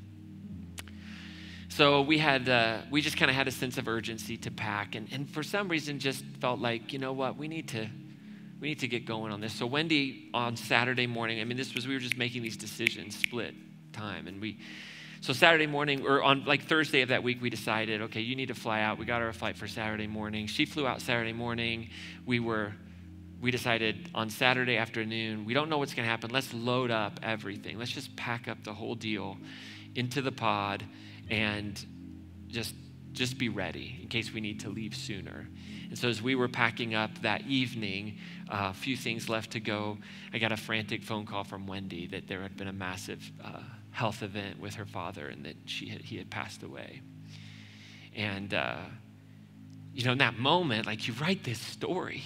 So 1.72 2.02
we 2.02 2.18
had, 2.18 2.50
uh, 2.50 2.80
we 2.92 3.02
just 3.02 3.16
kind 3.16 3.32
of 3.32 3.38
had 3.38 3.48
a 3.48 3.52
sense 3.52 3.78
of 3.78 3.88
urgency 3.88 4.36
to 4.36 4.52
pack, 4.52 4.96
and, 4.96 5.08
and 5.14 5.30
for 5.30 5.42
some 5.42 5.70
reason 5.70 6.00
just 6.00 6.22
felt 6.42 6.60
like, 6.60 6.92
you 6.92 7.00
know 7.00 7.14
what, 7.14 7.38
we 7.38 7.48
need 7.48 7.70
to, 7.70 7.88
we 8.60 8.68
need 8.68 8.80
to 8.80 8.90
get 8.90 9.06
going 9.06 9.32
on 9.32 9.40
this. 9.40 9.54
So 9.54 9.66
Wendy 9.66 10.30
on 10.34 10.58
Saturday 10.58 11.08
morning, 11.08 11.40
I 11.40 11.46
mean, 11.46 11.56
this 11.56 11.74
was 11.74 11.88
we 11.88 11.94
were 11.94 12.02
just 12.02 12.18
making 12.18 12.44
these 12.44 12.58
decisions, 12.58 13.16
split 13.16 13.56
time, 13.94 14.28
and 14.28 14.42
we. 14.42 14.60
So 15.22 15.32
Saturday 15.32 15.66
morning, 15.66 16.06
or 16.06 16.22
on 16.22 16.44
like 16.44 16.64
Thursday 16.64 17.04
of 17.04 17.10
that 17.10 17.24
week, 17.24 17.42
we 17.42 17.50
decided, 17.50 18.02
okay, 18.02 18.20
you 18.20 18.36
need 18.36 18.50
to 18.50 18.56
fly 18.56 18.82
out. 18.82 18.98
We 18.98 19.06
got 19.06 19.22
our 19.22 19.32
flight 19.32 19.56
for 19.56 19.70
Saturday 19.70 20.08
morning. 20.08 20.48
She 20.48 20.66
flew 20.66 20.86
out 20.86 21.00
Saturday 21.00 21.32
morning. 21.32 21.90
We 22.26 22.42
were 22.42 22.74
we 23.40 23.50
decided 23.50 24.10
on 24.14 24.30
Saturday 24.30 24.76
afternoon, 24.76 25.46
we 25.46 25.54
don't 25.54 25.70
know 25.70 25.78
what's 25.78 25.94
going 25.94 26.06
to 26.06 26.10
happen. 26.10 26.32
Let's 26.32 26.54
load 26.54 26.92
up 26.92 27.22
everything. 27.24 27.80
Let's 27.80 27.92
just 27.92 28.14
pack 28.18 28.50
up 28.50 28.62
the 28.66 28.74
whole 28.74 28.94
deal 28.94 29.38
into 29.96 30.22
the 30.22 30.34
pod 30.34 30.84
and 31.32 31.84
just 32.48 32.76
just 33.14 33.38
be 33.38 33.50
ready 33.50 34.00
in 34.02 34.08
case 34.08 34.32
we 34.32 34.40
need 34.40 34.62
to 34.62 34.70
leave 34.70 34.96
sooner. 34.96 35.48
And 35.90 35.98
so 35.98 36.08
as 36.08 36.22
we 36.22 36.36
were 36.36 36.48
packing 36.48 36.96
up 36.96 37.22
that 37.24 37.42
evening, 37.46 38.20
uh, 38.50 38.70
a 38.72 38.74
few 38.74 38.96
things 38.96 39.28
left 39.28 39.52
to 39.52 39.60
go. 39.60 39.98
I 40.34 40.38
got 40.38 40.54
a 40.54 40.58
frantic 40.58 41.04
phone 41.04 41.26
call 41.26 41.44
from 41.44 41.68
Wendy 41.68 42.08
that 42.08 42.30
there 42.30 42.42
had 42.42 42.56
been 42.56 42.70
a 42.70 42.74
massive 42.74 43.30
uh, 43.44 43.60
health 43.90 44.24
event 44.24 44.62
with 44.62 44.76
her 44.76 44.86
father 44.86 45.28
and 45.28 45.44
that 45.46 45.56
she 45.66 45.90
had, 45.90 46.02
he 46.02 46.18
had 46.18 46.30
passed 46.30 46.64
away. 46.64 47.02
And 48.16 48.54
uh, 48.54 48.78
you 49.94 50.06
know, 50.06 50.14
in 50.14 50.20
that 50.20 50.38
moment, 50.38 50.86
like 50.86 51.08
you 51.08 51.14
write 51.20 51.44
this 51.44 51.60
story 51.60 52.24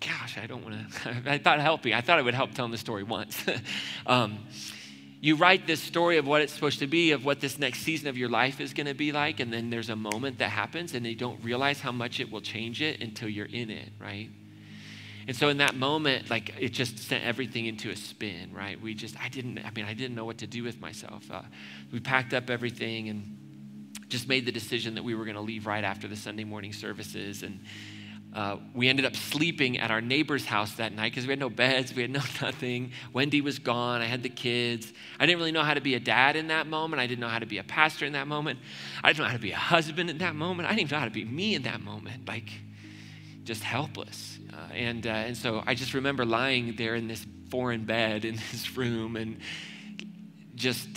gosh, 0.00 0.38
I 0.38 0.46
don't 0.46 0.64
want 0.64 0.92
to. 0.92 1.30
I 1.30 1.38
thought 1.38 1.60
helping. 1.60 1.92
I 1.92 2.00
thought 2.00 2.18
it 2.18 2.24
would 2.24 2.34
help 2.34 2.54
telling 2.54 2.70
the 2.70 2.78
story 2.78 3.02
once. 3.02 3.44
um, 4.06 4.38
you 5.20 5.36
write 5.36 5.66
this 5.66 5.82
story 5.82 6.16
of 6.16 6.26
what 6.26 6.42
it's 6.42 6.52
supposed 6.52 6.78
to 6.78 6.86
be, 6.86 7.10
of 7.10 7.24
what 7.24 7.40
this 7.40 7.58
next 7.58 7.80
season 7.80 8.08
of 8.08 8.16
your 8.16 8.28
life 8.28 8.60
is 8.60 8.72
going 8.72 8.86
to 8.86 8.94
be 8.94 9.10
like, 9.10 9.40
and 9.40 9.52
then 9.52 9.70
there's 9.70 9.88
a 9.88 9.96
moment 9.96 10.38
that 10.38 10.50
happens, 10.50 10.94
and 10.94 11.04
you 11.04 11.16
don't 11.16 11.42
realize 11.42 11.80
how 11.80 11.90
much 11.90 12.20
it 12.20 12.30
will 12.30 12.40
change 12.40 12.80
it 12.80 13.00
until 13.00 13.28
you're 13.28 13.46
in 13.46 13.70
it, 13.70 13.90
right? 13.98 14.30
And 15.26 15.36
so 15.36 15.48
in 15.48 15.58
that 15.58 15.74
moment, 15.74 16.30
like 16.30 16.54
it 16.58 16.70
just 16.70 16.98
sent 16.98 17.24
everything 17.24 17.66
into 17.66 17.90
a 17.90 17.96
spin, 17.96 18.52
right? 18.54 18.80
We 18.80 18.94
just, 18.94 19.20
I 19.20 19.28
didn't, 19.28 19.58
I 19.58 19.70
mean, 19.72 19.84
I 19.84 19.92
didn't 19.92 20.14
know 20.14 20.24
what 20.24 20.38
to 20.38 20.46
do 20.46 20.62
with 20.62 20.80
myself. 20.80 21.30
Uh, 21.30 21.42
we 21.92 22.00
packed 22.00 22.32
up 22.32 22.48
everything 22.48 23.08
and 23.08 23.36
just 24.08 24.26
made 24.26 24.46
the 24.46 24.52
decision 24.52 24.94
that 24.94 25.04
we 25.04 25.14
were 25.14 25.24
going 25.24 25.36
to 25.36 25.42
leave 25.42 25.66
right 25.66 25.84
after 25.84 26.08
the 26.08 26.16
Sunday 26.16 26.44
morning 26.44 26.72
services, 26.72 27.42
and 27.42 27.60
uh, 28.34 28.56
we 28.74 28.88
ended 28.88 29.06
up 29.06 29.16
sleeping 29.16 29.78
at 29.78 29.90
our 29.90 30.00
neighbor's 30.00 30.44
house 30.44 30.74
that 30.74 30.92
night 30.92 31.12
because 31.12 31.26
we 31.26 31.30
had 31.30 31.38
no 31.38 31.48
beds, 31.48 31.94
we 31.94 32.02
had 32.02 32.10
no 32.10 32.20
nothing. 32.42 32.92
Wendy 33.12 33.40
was 33.40 33.58
gone, 33.58 34.02
I 34.02 34.04
had 34.04 34.22
the 34.22 34.28
kids. 34.28 34.92
I 35.18 35.26
didn't 35.26 35.38
really 35.38 35.52
know 35.52 35.62
how 35.62 35.74
to 35.74 35.80
be 35.80 35.94
a 35.94 36.00
dad 36.00 36.36
in 36.36 36.48
that 36.48 36.66
moment. 36.66 37.00
I 37.00 37.06
didn't 37.06 37.20
know 37.20 37.28
how 37.28 37.38
to 37.38 37.46
be 37.46 37.58
a 37.58 37.64
pastor 37.64 38.04
in 38.04 38.12
that 38.12 38.28
moment. 38.28 38.58
I 39.02 39.08
didn't 39.08 39.24
know 39.24 39.28
how 39.28 39.36
to 39.36 39.42
be 39.42 39.52
a 39.52 39.56
husband 39.56 40.10
in 40.10 40.18
that 40.18 40.34
moment. 40.34 40.68
I 40.68 40.72
didn't 40.72 40.82
even 40.82 40.96
know 40.96 41.00
how 41.00 41.04
to 41.06 41.10
be 41.10 41.24
me 41.24 41.54
in 41.54 41.62
that 41.62 41.80
moment, 41.80 42.28
like 42.28 42.50
just 43.44 43.62
helpless. 43.62 44.38
Uh, 44.52 44.72
and, 44.74 45.06
uh, 45.06 45.10
and 45.10 45.36
so 45.36 45.62
I 45.66 45.74
just 45.74 45.94
remember 45.94 46.26
lying 46.26 46.74
there 46.76 46.94
in 46.94 47.08
this 47.08 47.26
foreign 47.50 47.84
bed 47.84 48.24
in 48.24 48.36
this 48.52 48.76
room 48.76 49.16
and 49.16 49.38
just 50.54 50.88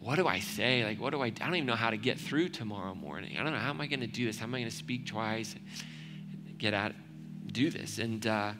what 0.00 0.16
do 0.16 0.26
I 0.26 0.38
say? 0.38 0.84
Like, 0.84 0.98
what 0.98 1.10
do 1.10 1.20
I, 1.20 1.26
I 1.26 1.30
don't 1.30 1.56
even 1.56 1.66
know 1.66 1.74
how 1.74 1.90
to 1.90 1.98
get 1.98 2.18
through 2.18 2.48
tomorrow 2.48 2.94
morning. 2.94 3.36
I 3.36 3.42
don't 3.42 3.52
know, 3.52 3.58
how 3.58 3.68
am 3.68 3.80
I 3.80 3.86
going 3.86 4.00
to 4.00 4.06
do 4.06 4.24
this? 4.24 4.38
How 4.38 4.44
am 4.44 4.54
I 4.54 4.60
going 4.60 4.70
to 4.70 4.74
speak 4.74 5.06
twice? 5.06 5.54
Get 6.58 6.74
out, 6.74 6.92
do 7.52 7.70
this. 7.70 7.98
And 7.98 8.26
uh, 8.26 8.52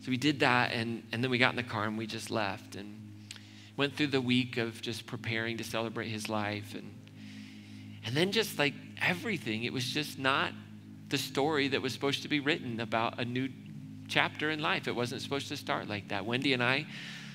so 0.00 0.10
we 0.10 0.16
did 0.16 0.40
that, 0.40 0.72
and, 0.72 1.02
and 1.12 1.22
then 1.22 1.30
we 1.30 1.38
got 1.38 1.50
in 1.50 1.56
the 1.56 1.62
car 1.62 1.84
and 1.84 1.96
we 1.96 2.06
just 2.06 2.30
left 2.30 2.74
and 2.76 2.98
went 3.76 3.96
through 3.96 4.08
the 4.08 4.20
week 4.20 4.56
of 4.56 4.80
just 4.82 5.06
preparing 5.06 5.56
to 5.58 5.64
celebrate 5.64 6.08
his 6.08 6.28
life. 6.28 6.74
And, 6.74 6.92
and 8.04 8.16
then 8.16 8.32
just 8.32 8.58
like 8.58 8.74
everything, 9.00 9.64
it 9.64 9.72
was 9.72 9.84
just 9.84 10.18
not 10.18 10.52
the 11.08 11.18
story 11.18 11.68
that 11.68 11.80
was 11.80 11.92
supposed 11.92 12.22
to 12.22 12.28
be 12.28 12.40
written 12.40 12.80
about 12.80 13.20
a 13.20 13.24
new 13.24 13.48
chapter 14.08 14.50
in 14.50 14.60
life. 14.60 14.88
It 14.88 14.94
wasn't 14.94 15.22
supposed 15.22 15.48
to 15.48 15.56
start 15.56 15.88
like 15.88 16.08
that. 16.08 16.24
Wendy 16.24 16.52
and 16.52 16.62
I 16.62 16.86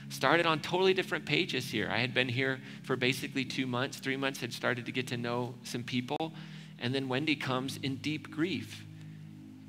started 0.09 0.45
on 0.45 0.59
totally 0.59 0.93
different 0.93 1.25
pages 1.25 1.69
here. 1.69 1.89
I 1.91 2.00
had 2.00 2.13
been 2.13 2.29
here 2.29 2.59
for 2.83 2.95
basically 2.95 3.45
two 3.45 3.65
months, 3.65 3.97
three 3.97 4.17
months, 4.17 4.39
had 4.39 4.53
started 4.53 4.86
to 4.86 4.91
get 4.91 5.07
to 5.07 5.17
know 5.17 5.55
some 5.63 5.83
people. 5.83 6.33
And 6.79 6.93
then 6.93 7.07
Wendy 7.07 7.36
comes 7.36 7.77
in 7.77 7.95
deep 7.97 8.29
grief 8.29 8.83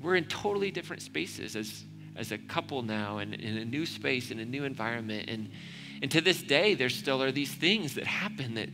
we're 0.01 0.15
in 0.15 0.25
totally 0.25 0.71
different 0.71 1.01
spaces 1.01 1.55
as, 1.55 1.83
as 2.15 2.31
a 2.31 2.37
couple 2.37 2.81
now 2.81 3.17
and 3.17 3.33
in 3.33 3.57
a 3.57 3.65
new 3.65 3.85
space, 3.85 4.31
in 4.31 4.39
a 4.39 4.45
new 4.45 4.63
environment. 4.63 5.29
And, 5.29 5.49
and 6.01 6.09
to 6.11 6.21
this 6.21 6.41
day, 6.41 6.73
there 6.73 6.89
still 6.89 7.21
are 7.21 7.31
these 7.31 7.53
things 7.53 7.95
that 7.95 8.07
happen 8.07 8.55
that, 8.55 8.69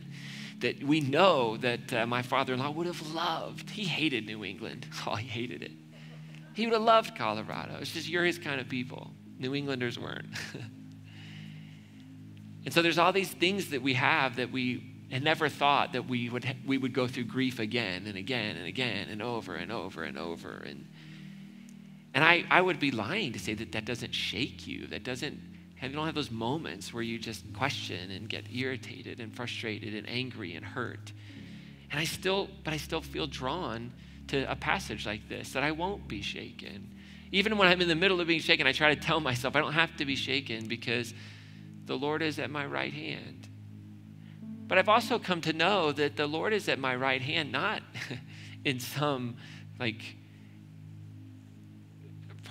that 0.60 0.82
we 0.82 1.00
know 1.00 1.56
that 1.58 1.92
uh, 1.92 2.06
my 2.06 2.22
father 2.22 2.54
in 2.54 2.60
law 2.60 2.70
would 2.70 2.86
have 2.86 3.12
loved. 3.12 3.70
He 3.70 3.84
hated 3.84 4.26
New 4.26 4.44
England. 4.44 4.86
Oh, 5.06 5.16
he 5.16 5.26
hated 5.26 5.62
it. 5.62 5.72
He 6.54 6.66
would 6.66 6.72
have 6.72 6.82
loved 6.82 7.16
Colorado. 7.16 7.76
It's 7.80 7.92
just 7.92 8.08
you're 8.08 8.24
his 8.24 8.38
kind 8.38 8.60
of 8.60 8.68
people. 8.68 9.10
New 9.38 9.54
Englanders 9.54 9.98
weren't. 9.98 10.26
and 12.64 12.72
so 12.72 12.82
there's 12.82 12.98
all 12.98 13.12
these 13.12 13.30
things 13.30 13.70
that 13.70 13.82
we 13.82 13.94
have 13.94 14.36
that 14.36 14.50
we 14.50 14.94
had 15.10 15.22
never 15.22 15.48
thought 15.48 15.92
that 15.92 16.08
we 16.08 16.30
would, 16.30 16.56
we 16.66 16.78
would 16.78 16.92
go 16.92 17.06
through 17.06 17.24
grief 17.24 17.58
again 17.58 18.06
and 18.06 18.16
again 18.16 18.56
and 18.56 18.66
again 18.66 19.08
and 19.08 19.22
over 19.22 19.54
and 19.54 19.70
over 19.70 20.02
and 20.02 20.18
over. 20.18 20.64
And, 20.66 20.86
and 22.16 22.24
I, 22.24 22.44
I 22.50 22.62
would 22.62 22.80
be 22.80 22.90
lying 22.90 23.34
to 23.34 23.38
say 23.38 23.52
that 23.52 23.72
that 23.72 23.84
doesn't 23.84 24.14
shake 24.14 24.66
you, 24.66 24.86
that 24.86 25.04
doesn't, 25.04 25.38
you 25.82 25.88
don't 25.90 26.06
have 26.06 26.14
those 26.14 26.30
moments 26.30 26.94
where 26.94 27.02
you 27.02 27.18
just 27.18 27.52
question 27.52 28.10
and 28.10 28.26
get 28.26 28.46
irritated 28.50 29.20
and 29.20 29.36
frustrated 29.36 29.94
and 29.94 30.08
angry 30.08 30.54
and 30.54 30.64
hurt. 30.64 31.12
And 31.90 32.00
I 32.00 32.04
still, 32.04 32.48
but 32.64 32.72
I 32.72 32.78
still 32.78 33.02
feel 33.02 33.26
drawn 33.26 33.92
to 34.28 34.50
a 34.50 34.56
passage 34.56 35.04
like 35.04 35.28
this 35.28 35.52
that 35.52 35.62
I 35.62 35.72
won't 35.72 36.08
be 36.08 36.22
shaken. 36.22 36.90
Even 37.32 37.58
when 37.58 37.68
I'm 37.68 37.82
in 37.82 37.88
the 37.88 37.94
middle 37.94 38.18
of 38.18 38.28
being 38.28 38.40
shaken, 38.40 38.66
I 38.66 38.72
try 38.72 38.94
to 38.94 38.98
tell 38.98 39.20
myself 39.20 39.54
I 39.54 39.60
don't 39.60 39.74
have 39.74 39.94
to 39.98 40.06
be 40.06 40.16
shaken 40.16 40.68
because 40.68 41.12
the 41.84 41.98
Lord 41.98 42.22
is 42.22 42.38
at 42.38 42.48
my 42.48 42.64
right 42.64 42.94
hand. 42.94 43.46
But 44.66 44.78
I've 44.78 44.88
also 44.88 45.18
come 45.18 45.42
to 45.42 45.52
know 45.52 45.92
that 45.92 46.16
the 46.16 46.26
Lord 46.26 46.54
is 46.54 46.66
at 46.70 46.78
my 46.78 46.96
right 46.96 47.20
hand, 47.20 47.52
not 47.52 47.82
in 48.64 48.80
some 48.80 49.36
like 49.78 50.16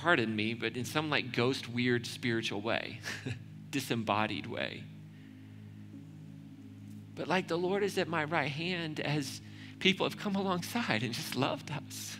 pardon 0.06 0.36
me, 0.36 0.54
but 0.54 0.78
in 0.78 0.86
some 0.86 1.10
like 1.10 1.32
ghost 1.32 1.68
weird 1.68 2.06
spiritual 2.06 2.62
way, 2.62 3.00
disembodied 3.72 4.46
way. 4.46 4.84
But 7.16 7.28
like 7.28 7.48
the 7.48 7.58
Lord 7.58 7.82
is 7.82 7.98
at 7.98 8.08
my 8.08 8.24
right 8.26 8.52
hand 8.52 9.00
as 9.00 9.42
people 9.80 10.06
have 10.06 10.16
come 10.16 10.36
alongside 10.36 11.02
and 11.02 11.12
just 11.12 11.36
loved 11.36 11.72
us. 11.72 12.18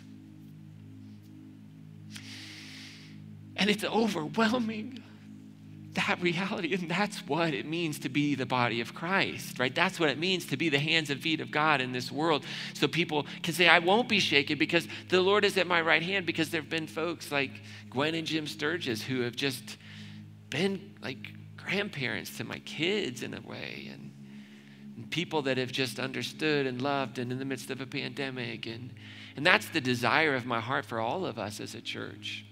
And 3.54 3.70
it's 3.70 3.84
overwhelming 3.84 5.00
that 5.96 6.20
reality. 6.20 6.74
And 6.74 6.88
that's 6.88 7.26
what 7.26 7.52
it 7.52 7.66
means 7.66 7.98
to 8.00 8.08
be 8.08 8.34
the 8.34 8.46
body 8.46 8.80
of 8.80 8.94
Christ, 8.94 9.58
right? 9.58 9.74
That's 9.74 9.98
what 9.98 10.08
it 10.08 10.18
means 10.18 10.46
to 10.46 10.56
be 10.56 10.68
the 10.68 10.78
hands 10.78 11.10
and 11.10 11.20
feet 11.20 11.40
of 11.40 11.50
God 11.50 11.80
in 11.80 11.92
this 11.92 12.12
world. 12.12 12.44
So 12.74 12.86
people 12.86 13.26
can 13.42 13.54
say, 13.54 13.68
I 13.68 13.80
won't 13.80 14.08
be 14.08 14.20
shaken 14.20 14.58
because 14.58 14.86
the 15.08 15.20
Lord 15.20 15.44
is 15.44 15.56
at 15.56 15.66
my 15.66 15.80
right 15.80 16.02
hand, 16.02 16.26
because 16.26 16.50
there 16.50 16.60
have 16.60 16.70
been 16.70 16.86
folks 16.86 17.32
like 17.32 17.50
Gwen 17.90 18.14
and 18.14 18.26
Jim 18.26 18.46
Sturgis 18.46 19.02
who 19.02 19.22
have 19.22 19.34
just 19.34 19.76
been 20.50 20.94
like 21.02 21.32
grandparents 21.56 22.36
to 22.36 22.44
my 22.44 22.58
kids 22.60 23.22
in 23.22 23.34
a 23.34 23.40
way. 23.40 23.90
And, 23.92 24.12
and 24.96 25.10
people 25.10 25.42
that 25.42 25.58
have 25.58 25.72
just 25.72 25.98
understood 25.98 26.66
and 26.66 26.80
loved 26.80 27.18
and 27.18 27.32
in 27.32 27.38
the 27.38 27.44
midst 27.44 27.70
of 27.70 27.80
a 27.80 27.86
pandemic. 27.86 28.66
And, 28.66 28.92
and 29.36 29.44
that's 29.44 29.68
the 29.68 29.80
desire 29.80 30.34
of 30.34 30.46
my 30.46 30.60
heart 30.60 30.86
for 30.86 31.00
all 31.00 31.26
of 31.26 31.38
us 31.38 31.60
as 31.60 31.74
a 31.74 31.80
church 31.80 32.45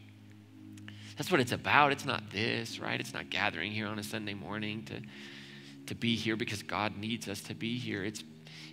that's 1.16 1.30
what 1.30 1.40
it's 1.40 1.52
about. 1.52 1.92
It's 1.92 2.04
not 2.04 2.30
this, 2.30 2.78
right? 2.78 2.99
It's 2.99 3.14
not 3.14 3.30
gathering 3.30 3.73
here 3.73 3.87
on 3.87 3.99
a 3.99 4.02
Sunday 4.02 4.35
morning 4.35 4.85
to, 4.85 5.00
to 5.87 5.94
be 5.94 6.16
here 6.16 6.37
because 6.37 6.62
God 6.62 6.97
needs 6.97 7.28
us 7.28 7.40
to 7.42 7.54
be 7.54 7.78
here. 7.78 8.04
It's, 8.04 8.25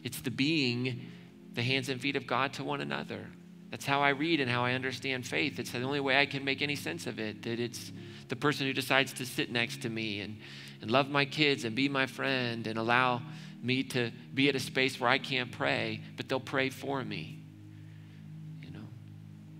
it's 0.03 0.21
the 0.21 0.31
being 0.31 1.07
the 1.53 1.61
hands 1.61 1.89
and 1.89 1.99
feet 1.99 2.15
of 2.15 2.25
God 2.25 2.53
to 2.53 2.63
one 2.63 2.81
another. 2.81 3.27
That's 3.69 3.85
how 3.85 4.01
I 4.01 4.09
read 4.09 4.39
and 4.39 4.49
how 4.49 4.65
I 4.65 4.73
understand 4.73 5.25
faith. 5.25 5.59
It's 5.59 5.71
the 5.71 5.81
only 5.81 5.99
way 5.99 6.17
I 6.19 6.25
can 6.25 6.43
make 6.43 6.61
any 6.61 6.75
sense 6.75 7.07
of 7.07 7.19
it, 7.19 7.43
that 7.43 7.59
it's 7.59 7.91
the 8.27 8.35
person 8.35 8.65
who 8.65 8.73
decides 8.73 9.13
to 9.13 9.25
sit 9.25 9.51
next 9.51 9.81
to 9.83 9.89
me 9.89 10.21
and, 10.21 10.37
and 10.81 10.89
love 10.89 11.09
my 11.09 11.25
kids 11.25 11.63
and 11.63 11.75
be 11.75 11.89
my 11.89 12.05
friend 12.05 12.67
and 12.67 12.79
allow 12.79 13.21
me 13.61 13.83
to 13.83 14.11
be 14.33 14.49
at 14.49 14.55
a 14.55 14.59
space 14.59 14.99
where 14.99 15.09
I 15.09 15.19
can't 15.19 15.51
pray, 15.51 16.01
but 16.17 16.27
they'll 16.27 16.39
pray 16.39 16.69
for 16.69 17.03
me 17.03 17.40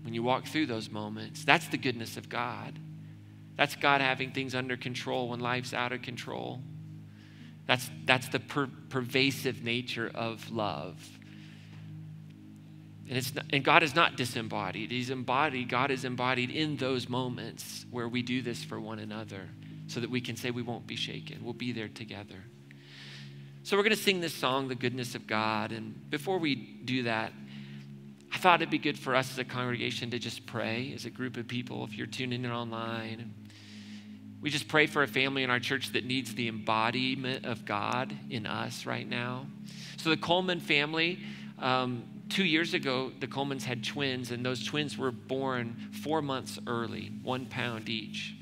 when 0.02 0.14
you 0.14 0.22
walk 0.22 0.46
through 0.46 0.66
those 0.66 0.90
moments. 0.90 1.44
That's 1.44 1.68
the 1.68 1.78
goodness 1.78 2.16
of 2.16 2.28
God. 2.28 2.78
That's 3.56 3.76
God 3.76 4.00
having 4.00 4.32
things 4.32 4.54
under 4.54 4.76
control 4.76 5.28
when 5.28 5.40
life's 5.40 5.74
out 5.74 5.92
of 5.92 6.02
control. 6.02 6.60
That's, 7.66 7.88
that's 8.04 8.28
the 8.28 8.40
per- 8.40 8.70
pervasive 8.88 9.62
nature 9.62 10.10
of 10.14 10.50
love. 10.50 10.96
And, 13.08 13.18
it's 13.18 13.34
not, 13.34 13.44
and 13.52 13.64
God 13.64 13.82
is 13.82 13.94
not 13.94 14.16
disembodied. 14.16 14.90
He's 14.90 15.10
embodied. 15.10 15.68
God 15.68 15.90
is 15.90 16.04
embodied 16.04 16.50
in 16.50 16.76
those 16.76 17.08
moments 17.08 17.84
where 17.90 18.08
we 18.08 18.22
do 18.22 18.42
this 18.42 18.64
for 18.64 18.80
one 18.80 18.98
another 18.98 19.48
so 19.86 20.00
that 20.00 20.10
we 20.10 20.20
can 20.20 20.36
say 20.36 20.50
we 20.50 20.62
won't 20.62 20.86
be 20.86 20.96
shaken. 20.96 21.44
We'll 21.44 21.52
be 21.52 21.72
there 21.72 21.88
together. 21.88 22.42
So 23.64 23.76
we're 23.76 23.84
going 23.84 23.96
to 23.96 24.02
sing 24.02 24.20
this 24.20 24.34
song, 24.34 24.68
The 24.68 24.74
Goodness 24.74 25.14
of 25.14 25.26
God. 25.26 25.70
And 25.70 26.10
before 26.10 26.38
we 26.38 26.54
do 26.54 27.04
that, 27.04 27.32
I 28.32 28.38
thought 28.38 28.60
it'd 28.60 28.70
be 28.70 28.78
good 28.78 28.98
for 28.98 29.14
us 29.14 29.30
as 29.30 29.38
a 29.38 29.44
congregation 29.44 30.10
to 30.10 30.18
just 30.18 30.46
pray 30.46 30.92
as 30.94 31.04
a 31.04 31.10
group 31.10 31.36
of 31.36 31.46
people. 31.46 31.84
If 31.84 31.94
you're 31.94 32.06
tuning 32.06 32.44
in 32.44 32.50
online, 32.50 33.34
we 34.40 34.48
just 34.50 34.68
pray 34.68 34.86
for 34.86 35.02
a 35.02 35.06
family 35.06 35.42
in 35.42 35.50
our 35.50 35.60
church 35.60 35.92
that 35.92 36.06
needs 36.06 36.34
the 36.34 36.48
embodiment 36.48 37.44
of 37.44 37.64
God 37.66 38.16
in 38.30 38.46
us 38.46 38.86
right 38.86 39.08
now. 39.08 39.46
So 39.98 40.10
the 40.10 40.16
Coleman 40.16 40.60
family, 40.60 41.20
um, 41.58 42.04
two 42.30 42.44
years 42.44 42.72
ago, 42.74 43.12
the 43.20 43.26
Colemans 43.26 43.64
had 43.64 43.84
twins, 43.84 44.30
and 44.30 44.44
those 44.44 44.64
twins 44.64 44.96
were 44.96 45.12
born 45.12 45.90
four 46.02 46.22
months 46.22 46.58
early, 46.66 47.12
one 47.22 47.46
pound 47.46 47.88
each. 47.88 48.34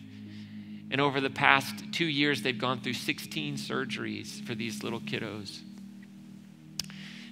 And 0.92 1.00
over 1.00 1.20
the 1.20 1.30
past 1.30 1.92
two 1.92 2.06
years, 2.06 2.42
they've 2.42 2.56
gone 2.56 2.80
through 2.80 2.94
16 2.94 3.56
surgeries 3.56 4.44
for 4.46 4.54
these 4.54 4.82
little 4.82 5.00
kiddos. 5.00 5.60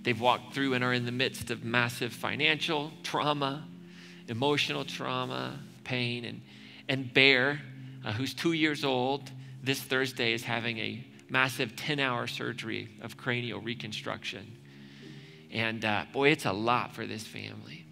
They've 0.09 0.19
walked 0.19 0.55
through 0.55 0.73
and 0.73 0.83
are 0.83 0.95
in 0.95 1.05
the 1.05 1.13
midst 1.13 1.51
of 1.51 1.65
massive 1.65 2.15
financial 2.15 2.93
trauma, 3.03 3.69
emotional 4.27 4.87
trauma, 4.87 5.61
pain. 5.85 6.25
And, 6.25 6.41
and 6.89 7.13
Bear, 7.13 7.61
uh, 8.03 8.13
who's 8.13 8.33
two 8.33 8.55
years 8.55 8.87
old, 8.87 9.31
this 9.63 9.83
Thursday 9.83 10.33
is 10.33 10.45
having 10.45 10.79
a 10.79 11.05
massive 11.29 11.77
10 11.77 12.01
hour 12.01 12.27
surgery 12.27 12.89
of 13.03 13.19
cranial 13.19 13.61
reconstruction. 13.61 14.51
And 15.53 15.85
uh, 15.85 16.07
boy, 16.11 16.31
it's 16.31 16.47
a 16.47 16.55
lot 16.55 16.95
for 16.95 17.05
this 17.05 17.25
family. 17.25 17.85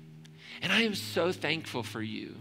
And 0.63 0.73
I 0.73 0.85
am 0.85 0.95
so 0.95 1.33
thankful 1.33 1.83
for 1.83 2.01
you 2.01 2.35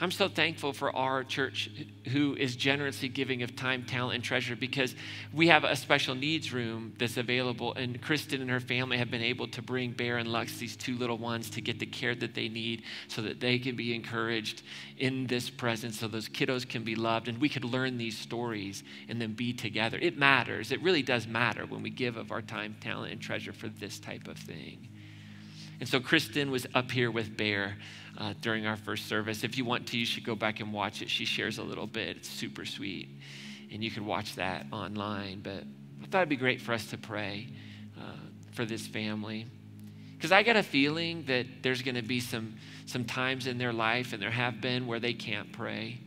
I'm 0.00 0.12
so 0.12 0.28
thankful 0.28 0.72
for 0.72 0.94
our 0.94 1.24
church 1.24 1.68
who 2.12 2.36
is 2.36 2.54
generously 2.54 3.08
giving 3.08 3.42
of 3.42 3.56
time, 3.56 3.84
talent, 3.84 4.14
and 4.14 4.22
treasure 4.22 4.54
because 4.54 4.94
we 5.32 5.48
have 5.48 5.64
a 5.64 5.74
special 5.74 6.14
needs 6.14 6.52
room 6.52 6.94
that's 6.98 7.16
available. 7.16 7.74
And 7.74 8.00
Kristen 8.00 8.40
and 8.40 8.48
her 8.48 8.60
family 8.60 8.96
have 8.98 9.10
been 9.10 9.22
able 9.22 9.48
to 9.48 9.60
bring 9.60 9.90
Bear 9.90 10.18
and 10.18 10.28
Lux, 10.30 10.56
these 10.58 10.76
two 10.76 10.96
little 10.96 11.18
ones, 11.18 11.50
to 11.50 11.60
get 11.60 11.80
the 11.80 11.86
care 11.86 12.14
that 12.14 12.34
they 12.34 12.48
need 12.48 12.84
so 13.08 13.22
that 13.22 13.40
they 13.40 13.58
can 13.58 13.74
be 13.74 13.92
encouraged 13.92 14.62
in 14.98 15.26
this 15.26 15.50
presence, 15.50 15.98
so 15.98 16.06
those 16.06 16.28
kiddos 16.28 16.68
can 16.68 16.84
be 16.84 16.94
loved. 16.94 17.26
And 17.26 17.38
we 17.38 17.48
could 17.48 17.64
learn 17.64 17.98
these 17.98 18.16
stories 18.16 18.84
and 19.08 19.20
then 19.20 19.32
be 19.32 19.52
together. 19.52 19.98
It 20.00 20.16
matters. 20.16 20.70
It 20.70 20.80
really 20.80 21.02
does 21.02 21.26
matter 21.26 21.66
when 21.66 21.82
we 21.82 21.90
give 21.90 22.16
of 22.16 22.30
our 22.30 22.42
time, 22.42 22.76
talent, 22.80 23.10
and 23.10 23.20
treasure 23.20 23.52
for 23.52 23.68
this 23.68 23.98
type 23.98 24.28
of 24.28 24.38
thing. 24.38 24.86
And 25.80 25.88
so 25.88 26.00
Kristen 26.00 26.50
was 26.50 26.66
up 26.74 26.90
here 26.90 27.10
with 27.10 27.36
Bear 27.36 27.76
uh, 28.18 28.34
during 28.42 28.66
our 28.66 28.76
first 28.76 29.06
service. 29.06 29.44
If 29.44 29.56
you 29.56 29.64
want 29.64 29.86
to, 29.88 29.98
you 29.98 30.04
should 30.04 30.24
go 30.24 30.34
back 30.34 30.60
and 30.60 30.72
watch 30.72 31.02
it. 31.02 31.08
She 31.08 31.24
shares 31.24 31.58
a 31.58 31.62
little 31.62 31.86
bit. 31.86 32.16
It's 32.16 32.28
super 32.28 32.64
sweet. 32.64 33.08
And 33.72 33.82
you 33.82 33.90
can 33.90 34.04
watch 34.06 34.34
that 34.34 34.66
online. 34.72 35.40
But 35.40 35.62
I 36.02 36.06
thought 36.06 36.18
it'd 36.18 36.28
be 36.28 36.36
great 36.36 36.60
for 36.60 36.72
us 36.72 36.86
to 36.86 36.98
pray 36.98 37.46
uh, 37.96 38.02
for 38.52 38.64
this 38.64 38.86
family. 38.86 39.46
Because 40.16 40.32
I 40.32 40.42
got 40.42 40.56
a 40.56 40.64
feeling 40.64 41.24
that 41.26 41.46
there's 41.62 41.80
going 41.82 41.94
to 41.94 42.02
be 42.02 42.18
some, 42.18 42.56
some 42.86 43.04
times 43.04 43.46
in 43.46 43.56
their 43.56 43.72
life, 43.72 44.12
and 44.12 44.20
there 44.20 44.32
have 44.32 44.60
been, 44.60 44.88
where 44.88 44.98
they 44.98 45.12
can't 45.12 45.52
pray. 45.52 46.00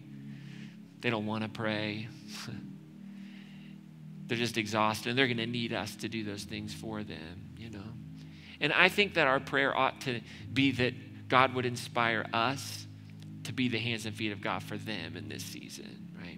They 1.00 1.10
don't 1.10 1.26
want 1.26 1.44
to 1.44 1.50
pray. 1.50 2.10
They're 4.28 4.38
just 4.38 4.58
exhausted, 4.58 5.10
and 5.10 5.18
they're 5.18 5.28
going 5.28 5.38
to 5.38 5.46
need 5.46 5.74
us 5.74 5.94
to 5.98 6.08
do 6.08 6.24
those 6.24 6.46
things 6.46 6.74
for 6.74 7.04
them, 7.04 7.50
you 7.58 7.70
know. 7.70 7.80
And 8.62 8.72
I 8.72 8.88
think 8.88 9.16
that 9.16 9.28
our 9.28 9.42
prayer 9.42 9.76
ought 9.76 10.00
to 10.02 10.22
be 10.54 10.72
that 10.72 10.94
God 11.32 11.56
would 11.56 11.66
inspire 11.66 12.26
us 12.34 12.86
to 13.46 13.54
be 13.54 13.70
the 13.70 13.80
hands 13.80 14.06
and 14.06 14.14
feet 14.14 14.34
of 14.34 14.42
God 14.42 14.62
for 14.62 14.76
them 14.76 15.16
in 15.16 15.30
this 15.30 15.42
season, 15.42 16.10
right? 16.20 16.38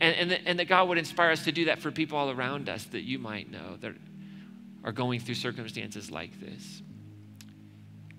And, 0.00 0.14
and, 0.14 0.30
the, 0.30 0.48
and 0.48 0.58
that 0.60 0.68
God 0.68 0.88
would 0.88 0.96
inspire 0.96 1.32
us 1.32 1.42
to 1.42 1.50
do 1.50 1.64
that 1.64 1.80
for 1.80 1.90
people 1.90 2.16
all 2.16 2.30
around 2.30 2.68
us 2.68 2.84
that 2.84 3.00
you 3.00 3.18
might 3.18 3.50
know 3.50 3.76
that 3.80 3.94
are 4.84 4.92
going 4.92 5.18
through 5.18 5.34
circumstances 5.34 6.08
like 6.08 6.38
this. 6.38 6.82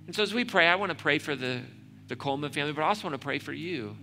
And 0.08 0.14
so 0.14 0.24
as 0.24 0.34
we 0.34 0.44
pray, 0.44 0.68
I 0.68 0.76
want 0.76 0.90
to 0.90 0.98
pray 1.02 1.20
for 1.20 1.38
the, 1.38 1.62
the 2.10 2.18
Coleman 2.18 2.52
family, 2.52 2.74
but 2.74 2.82
I 2.82 2.90
also 2.90 3.08
want 3.08 3.20
to 3.20 3.26
pray 3.26 3.40
for 3.40 3.54
you. 3.54 3.96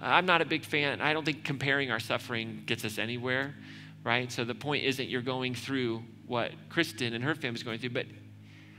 I'm 0.00 0.26
not 0.26 0.42
a 0.42 0.44
big 0.44 0.64
fan. 0.64 1.00
I 1.00 1.12
don't 1.12 1.24
think 1.24 1.44
comparing 1.44 1.92
our 1.92 2.00
suffering 2.00 2.64
gets 2.66 2.84
us 2.84 2.98
anywhere, 2.98 3.54
right? 4.02 4.32
So 4.32 4.44
the 4.44 4.54
point 4.56 4.82
isn't 4.82 5.08
you're 5.08 5.22
going 5.22 5.54
through 5.54 6.02
what 6.26 6.50
Kristen 6.70 7.14
and 7.14 7.22
her 7.22 7.36
family 7.36 7.54
is 7.54 7.62
going 7.62 7.78
through, 7.78 7.90
but 7.90 8.06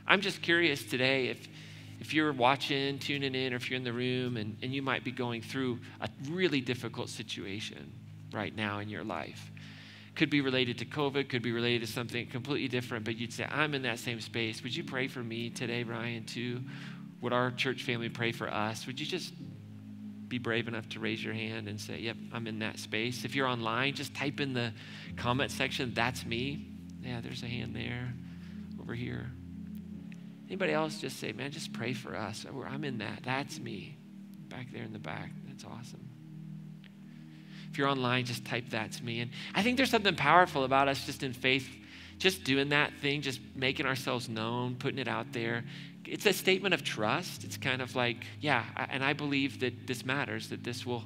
I'm 0.06 0.20
just 0.20 0.42
curious 0.42 0.84
today 0.84 1.28
if 1.28 1.48
if 2.08 2.14
you're 2.14 2.32
watching, 2.32 2.98
tuning 3.00 3.36
in, 3.36 3.52
or 3.52 3.58
if 3.58 3.70
you're 3.70 3.76
in 3.76 3.84
the 3.84 3.92
room 3.92 4.38
and, 4.38 4.56
and 4.62 4.74
you 4.74 4.82
might 4.82 5.04
be 5.04 5.12
going 5.12 5.42
through 5.42 5.78
a 6.00 6.08
really 6.30 6.62
difficult 6.62 7.10
situation 7.10 7.92
right 8.32 8.56
now 8.56 8.80
in 8.80 8.88
your 8.88 9.04
life. 9.04 9.52
Could 10.16 10.30
be 10.30 10.40
related 10.40 10.78
to 10.78 10.86
COVID, 10.86 11.28
could 11.28 11.42
be 11.42 11.52
related 11.52 11.86
to 11.86 11.92
something 11.92 12.26
completely 12.28 12.70
different, 12.70 13.04
but 13.04 13.18
you'd 13.18 13.34
say, 13.34 13.46
I'm 13.52 13.76
in 13.76 13.82
that 13.82 14.00
same 14.00 14.22
space. 14.22 14.64
Would 14.64 14.74
you 14.74 14.86
pray 14.86 15.10
for 15.10 15.20
me 15.20 15.50
today, 15.50 15.84
Ryan, 15.84 16.24
too? 16.24 16.62
Would 17.20 17.34
our 17.34 17.52
church 17.52 17.84
family 17.84 18.08
pray 18.08 18.32
for 18.32 18.48
us? 18.48 18.88
Would 18.88 19.02
you 19.02 19.06
just 19.06 19.34
be 20.30 20.38
brave 20.38 20.70
enough 20.70 20.88
to 20.90 21.02
raise 21.02 21.22
your 21.22 21.34
hand 21.34 21.68
and 21.68 21.78
say, 21.78 22.00
Yep, 22.00 22.16
I'm 22.32 22.48
in 22.48 22.60
that 22.60 22.80
space? 22.80 23.26
If 23.26 23.36
you're 23.36 23.48
online, 23.48 23.96
just 23.96 24.16
type 24.16 24.40
in 24.40 24.54
the 24.54 24.72
comment 25.18 25.52
section, 25.52 25.94
That's 25.94 26.26
me. 26.26 26.70
Yeah, 27.04 27.20
there's 27.20 27.44
a 27.44 27.48
hand 27.48 27.76
there, 27.76 28.14
over 28.80 28.94
here. 28.94 29.30
Anybody 30.48 30.72
else 30.72 31.00
just 31.00 31.20
say, 31.20 31.34
man, 31.34 31.52
just 31.52 31.74
pray 31.74 31.94
for 31.94 32.16
us. 32.16 32.46
I'm 32.68 32.84
in 32.84 33.00
that. 33.00 33.22
That's 33.24 33.60
me. 33.60 33.98
Back 34.48 34.68
there 34.72 34.84
in 34.84 34.94
the 34.94 35.00
back. 35.00 35.32
That's 35.46 35.66
awesome. 35.66 36.08
If 37.70 37.78
you're 37.78 37.90
online, 37.90 38.26
just 38.26 38.46
type 38.46 38.70
that's 38.70 39.02
me. 39.02 39.20
And 39.20 39.32
I 39.54 39.62
think 39.62 39.76
there's 39.76 39.90
something 39.90 40.16
powerful 40.16 40.64
about 40.64 40.88
us 40.88 41.06
just 41.06 41.22
in 41.22 41.34
faith, 41.34 41.68
just 42.18 42.46
doing 42.46 42.70
that 42.70 42.94
thing, 43.02 43.22
just 43.22 43.42
making 43.56 43.86
ourselves 43.86 44.30
known, 44.30 44.76
putting 44.76 45.00
it 45.00 45.08
out 45.10 45.34
there. 45.34 45.66
It's 46.06 46.26
a 46.26 46.32
statement 46.32 46.74
of 46.74 46.84
trust. 46.84 47.44
It's 47.44 47.58
kind 47.58 47.82
of 47.82 47.94
like, 47.94 48.24
yeah, 48.40 48.64
and 48.90 49.04
I 49.04 49.12
believe 49.12 49.60
that 49.60 49.86
this 49.86 50.06
matters, 50.06 50.48
that 50.50 50.64
this 50.64 50.86
will 50.86 51.04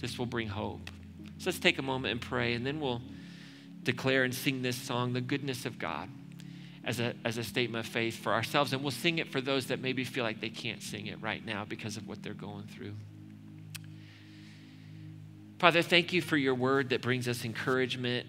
this 0.00 0.18
will 0.18 0.26
bring 0.26 0.48
hope. 0.48 0.90
So 1.38 1.46
let's 1.46 1.60
take 1.60 1.78
a 1.78 1.82
moment 1.82 2.12
and 2.12 2.20
pray, 2.20 2.54
and 2.54 2.66
then 2.66 2.80
we'll 2.80 3.00
declare 3.84 4.24
and 4.24 4.34
sing 4.34 4.60
this 4.60 4.76
song, 4.76 5.12
The 5.12 5.20
Goodness 5.20 5.64
of 5.64 5.78
God 5.78 6.10
as 6.84 7.00
a, 7.00 7.14
as 7.24 7.38
a 7.38 7.44
statement 7.44 7.86
of 7.86 7.92
faith 7.92 8.16
for 8.16 8.32
ourselves. 8.32 8.72
And 8.72 8.82
we'll 8.82 8.90
sing 8.90 9.18
it 9.18 9.30
for 9.30 9.40
those 9.40 9.66
that 9.66 9.80
maybe 9.80 10.04
feel 10.04 10.24
like 10.24 10.40
they 10.40 10.50
can't 10.50 10.82
sing 10.82 11.06
it 11.06 11.20
right 11.22 11.44
now 11.44 11.64
because 11.64 11.96
of 11.96 12.06
what 12.06 12.22
they're 12.22 12.34
going 12.34 12.66
through. 12.66 12.94
Father, 15.58 15.82
thank 15.82 16.12
you 16.12 16.20
for 16.20 16.36
your 16.36 16.54
word 16.54 16.90
that 16.90 17.00
brings 17.00 17.26
us 17.26 17.44
encouragement. 17.44 18.26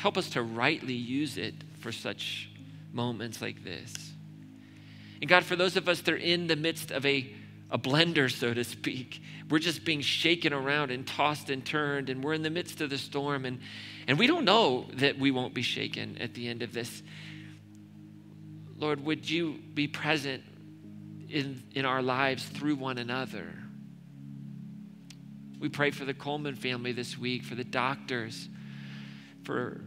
Help 0.00 0.16
us 0.16 0.30
to 0.30 0.42
rightly 0.42 0.94
use 0.94 1.36
it 1.36 1.54
for 1.80 1.90
such 1.90 2.50
moments 2.92 3.42
like 3.42 3.64
this. 3.64 3.92
And 5.20 5.28
God, 5.28 5.44
for 5.44 5.56
those 5.56 5.76
of 5.76 5.88
us 5.88 6.00
that 6.02 6.14
are 6.14 6.16
in 6.16 6.46
the 6.46 6.56
midst 6.56 6.90
of 6.90 7.04
a, 7.06 7.28
a 7.70 7.78
blender, 7.78 8.30
so 8.30 8.52
to 8.52 8.62
speak, 8.62 9.20
we're 9.48 9.58
just 9.58 9.84
being 9.84 10.00
shaken 10.00 10.52
around 10.52 10.90
and 10.90 11.06
tossed 11.06 11.50
and 11.50 11.64
turned, 11.64 12.10
and 12.10 12.22
we're 12.22 12.34
in 12.34 12.42
the 12.42 12.50
midst 12.50 12.80
of 12.80 12.90
the 12.90 12.98
storm, 12.98 13.44
and, 13.44 13.60
and 14.06 14.18
we 14.18 14.26
don't 14.26 14.44
know 14.44 14.86
that 14.94 15.18
we 15.18 15.30
won't 15.30 15.54
be 15.54 15.62
shaken 15.62 16.18
at 16.18 16.34
the 16.34 16.48
end 16.48 16.62
of 16.62 16.72
this. 16.72 17.02
Lord, 18.78 19.04
would 19.04 19.28
you 19.28 19.58
be 19.74 19.88
present 19.88 20.42
in, 21.28 21.62
in 21.74 21.84
our 21.84 22.02
lives 22.02 22.44
through 22.44 22.76
one 22.76 22.98
another? 22.98 23.52
We 25.58 25.68
pray 25.68 25.90
for 25.90 26.04
the 26.04 26.14
Coleman 26.14 26.54
family 26.54 26.92
this 26.92 27.16
week, 27.16 27.42
for 27.44 27.54
the 27.54 27.64
doctors, 27.64 28.48
for, 29.44 29.80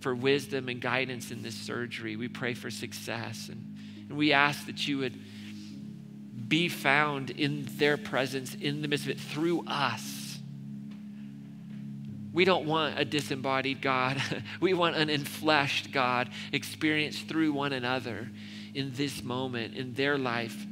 for 0.00 0.14
wisdom 0.14 0.68
and 0.68 0.80
guidance 0.80 1.30
in 1.30 1.42
this 1.42 1.54
surgery. 1.54 2.16
We 2.16 2.28
pray 2.28 2.54
for 2.54 2.70
success. 2.70 3.48
And, 3.48 3.76
and 4.08 4.18
we 4.18 4.32
ask 4.32 4.66
that 4.66 4.86
you 4.86 4.98
would 4.98 5.18
be 6.48 6.68
found 6.68 7.30
in 7.30 7.66
their 7.76 7.96
presence 7.96 8.54
in 8.54 8.82
the 8.82 8.88
midst 8.88 9.06
of 9.06 9.12
it 9.12 9.20
through 9.20 9.64
us 9.66 10.17
we 12.32 12.44
don't 12.44 12.66
want 12.66 12.98
a 12.98 13.04
disembodied 13.04 13.80
God. 13.80 14.22
we 14.60 14.74
want 14.74 14.96
an 14.96 15.08
enfleshed 15.08 15.92
God 15.92 16.30
experienced 16.52 17.28
through 17.28 17.52
one 17.52 17.72
another 17.72 18.30
in 18.74 18.92
this 18.94 19.22
moment, 19.22 19.74
in 19.74 19.94
their 19.94 20.18
life. 20.18 20.66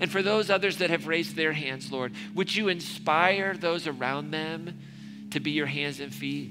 And 0.00 0.10
for 0.10 0.22
those 0.22 0.50
others 0.50 0.78
that 0.78 0.90
have 0.90 1.06
raised 1.06 1.36
their 1.36 1.52
hands, 1.52 1.92
Lord, 1.92 2.12
would 2.34 2.54
you 2.54 2.68
inspire 2.68 3.54
those 3.54 3.86
around 3.86 4.30
them 4.30 4.78
to 5.30 5.40
be 5.40 5.52
your 5.52 5.66
hands 5.66 6.00
and 6.00 6.12
feet? 6.12 6.50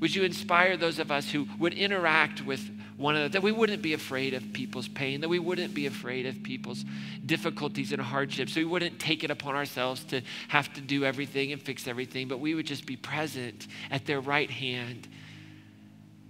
Would 0.00 0.14
you 0.14 0.24
inspire 0.24 0.76
those 0.76 0.98
of 0.98 1.10
us 1.10 1.30
who 1.30 1.46
would 1.58 1.74
interact 1.74 2.44
with 2.44 2.70
one 3.00 3.16
another, 3.16 3.30
that 3.30 3.42
we 3.42 3.50
wouldn't 3.50 3.80
be 3.80 3.94
afraid 3.94 4.34
of 4.34 4.52
people's 4.52 4.86
pain, 4.86 5.22
that 5.22 5.28
we 5.28 5.38
wouldn't 5.38 5.74
be 5.74 5.86
afraid 5.86 6.26
of 6.26 6.42
people's 6.42 6.84
difficulties 7.24 7.92
and 7.92 8.00
hardships, 8.00 8.54
we 8.54 8.64
wouldn't 8.64 8.98
take 9.00 9.24
it 9.24 9.30
upon 9.30 9.54
ourselves 9.54 10.04
to 10.04 10.20
have 10.48 10.72
to 10.74 10.80
do 10.82 11.04
everything 11.04 11.50
and 11.50 11.62
fix 11.62 11.88
everything, 11.88 12.28
but 12.28 12.40
we 12.40 12.54
would 12.54 12.66
just 12.66 12.84
be 12.84 12.96
present 12.96 13.66
at 13.90 14.04
their 14.04 14.20
right 14.20 14.50
hand 14.50 15.08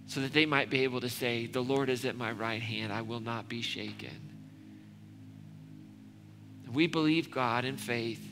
so 0.07 0.21
that 0.21 0.33
they 0.33 0.47
might 0.47 0.71
be 0.71 0.85
able 0.85 1.01
to 1.01 1.09
say, 1.09 1.47
The 1.47 1.63
Lord 1.63 1.89
is 1.89 2.05
at 2.05 2.17
my 2.17 2.31
right 2.31 2.63
hand, 2.63 2.93
I 2.93 3.03
will 3.03 3.21
not 3.21 3.49
be 3.49 3.63
shaken. 3.63 4.31
We 6.73 6.87
believe, 6.87 7.33
God, 7.33 7.65
in 7.65 7.77
faith, 7.77 8.25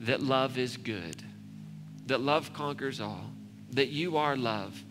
that 0.00 0.22
love 0.22 0.58
is 0.58 0.76
good, 0.76 1.22
that 2.06 2.20
love 2.20 2.52
conquers 2.52 3.00
all, 3.00 3.30
that 3.70 3.88
you 3.88 4.18
are 4.18 4.36
love, 4.36 4.82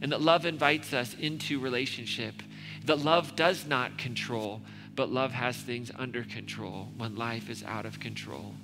and 0.00 0.12
that 0.12 0.20
love 0.20 0.46
invites 0.46 0.92
us 0.92 1.14
into 1.14 1.60
relationship, 1.60 2.42
that 2.84 3.00
love 3.00 3.36
does 3.36 3.66
not 3.66 3.98
control, 3.98 4.60
but 4.94 5.10
love 5.10 5.32
has 5.32 5.56
things 5.56 5.90
under 5.96 6.24
control 6.24 6.88
when 6.96 7.16
life 7.16 7.50
is 7.50 7.62
out 7.64 7.86
of 7.86 8.00
control. 8.00 8.54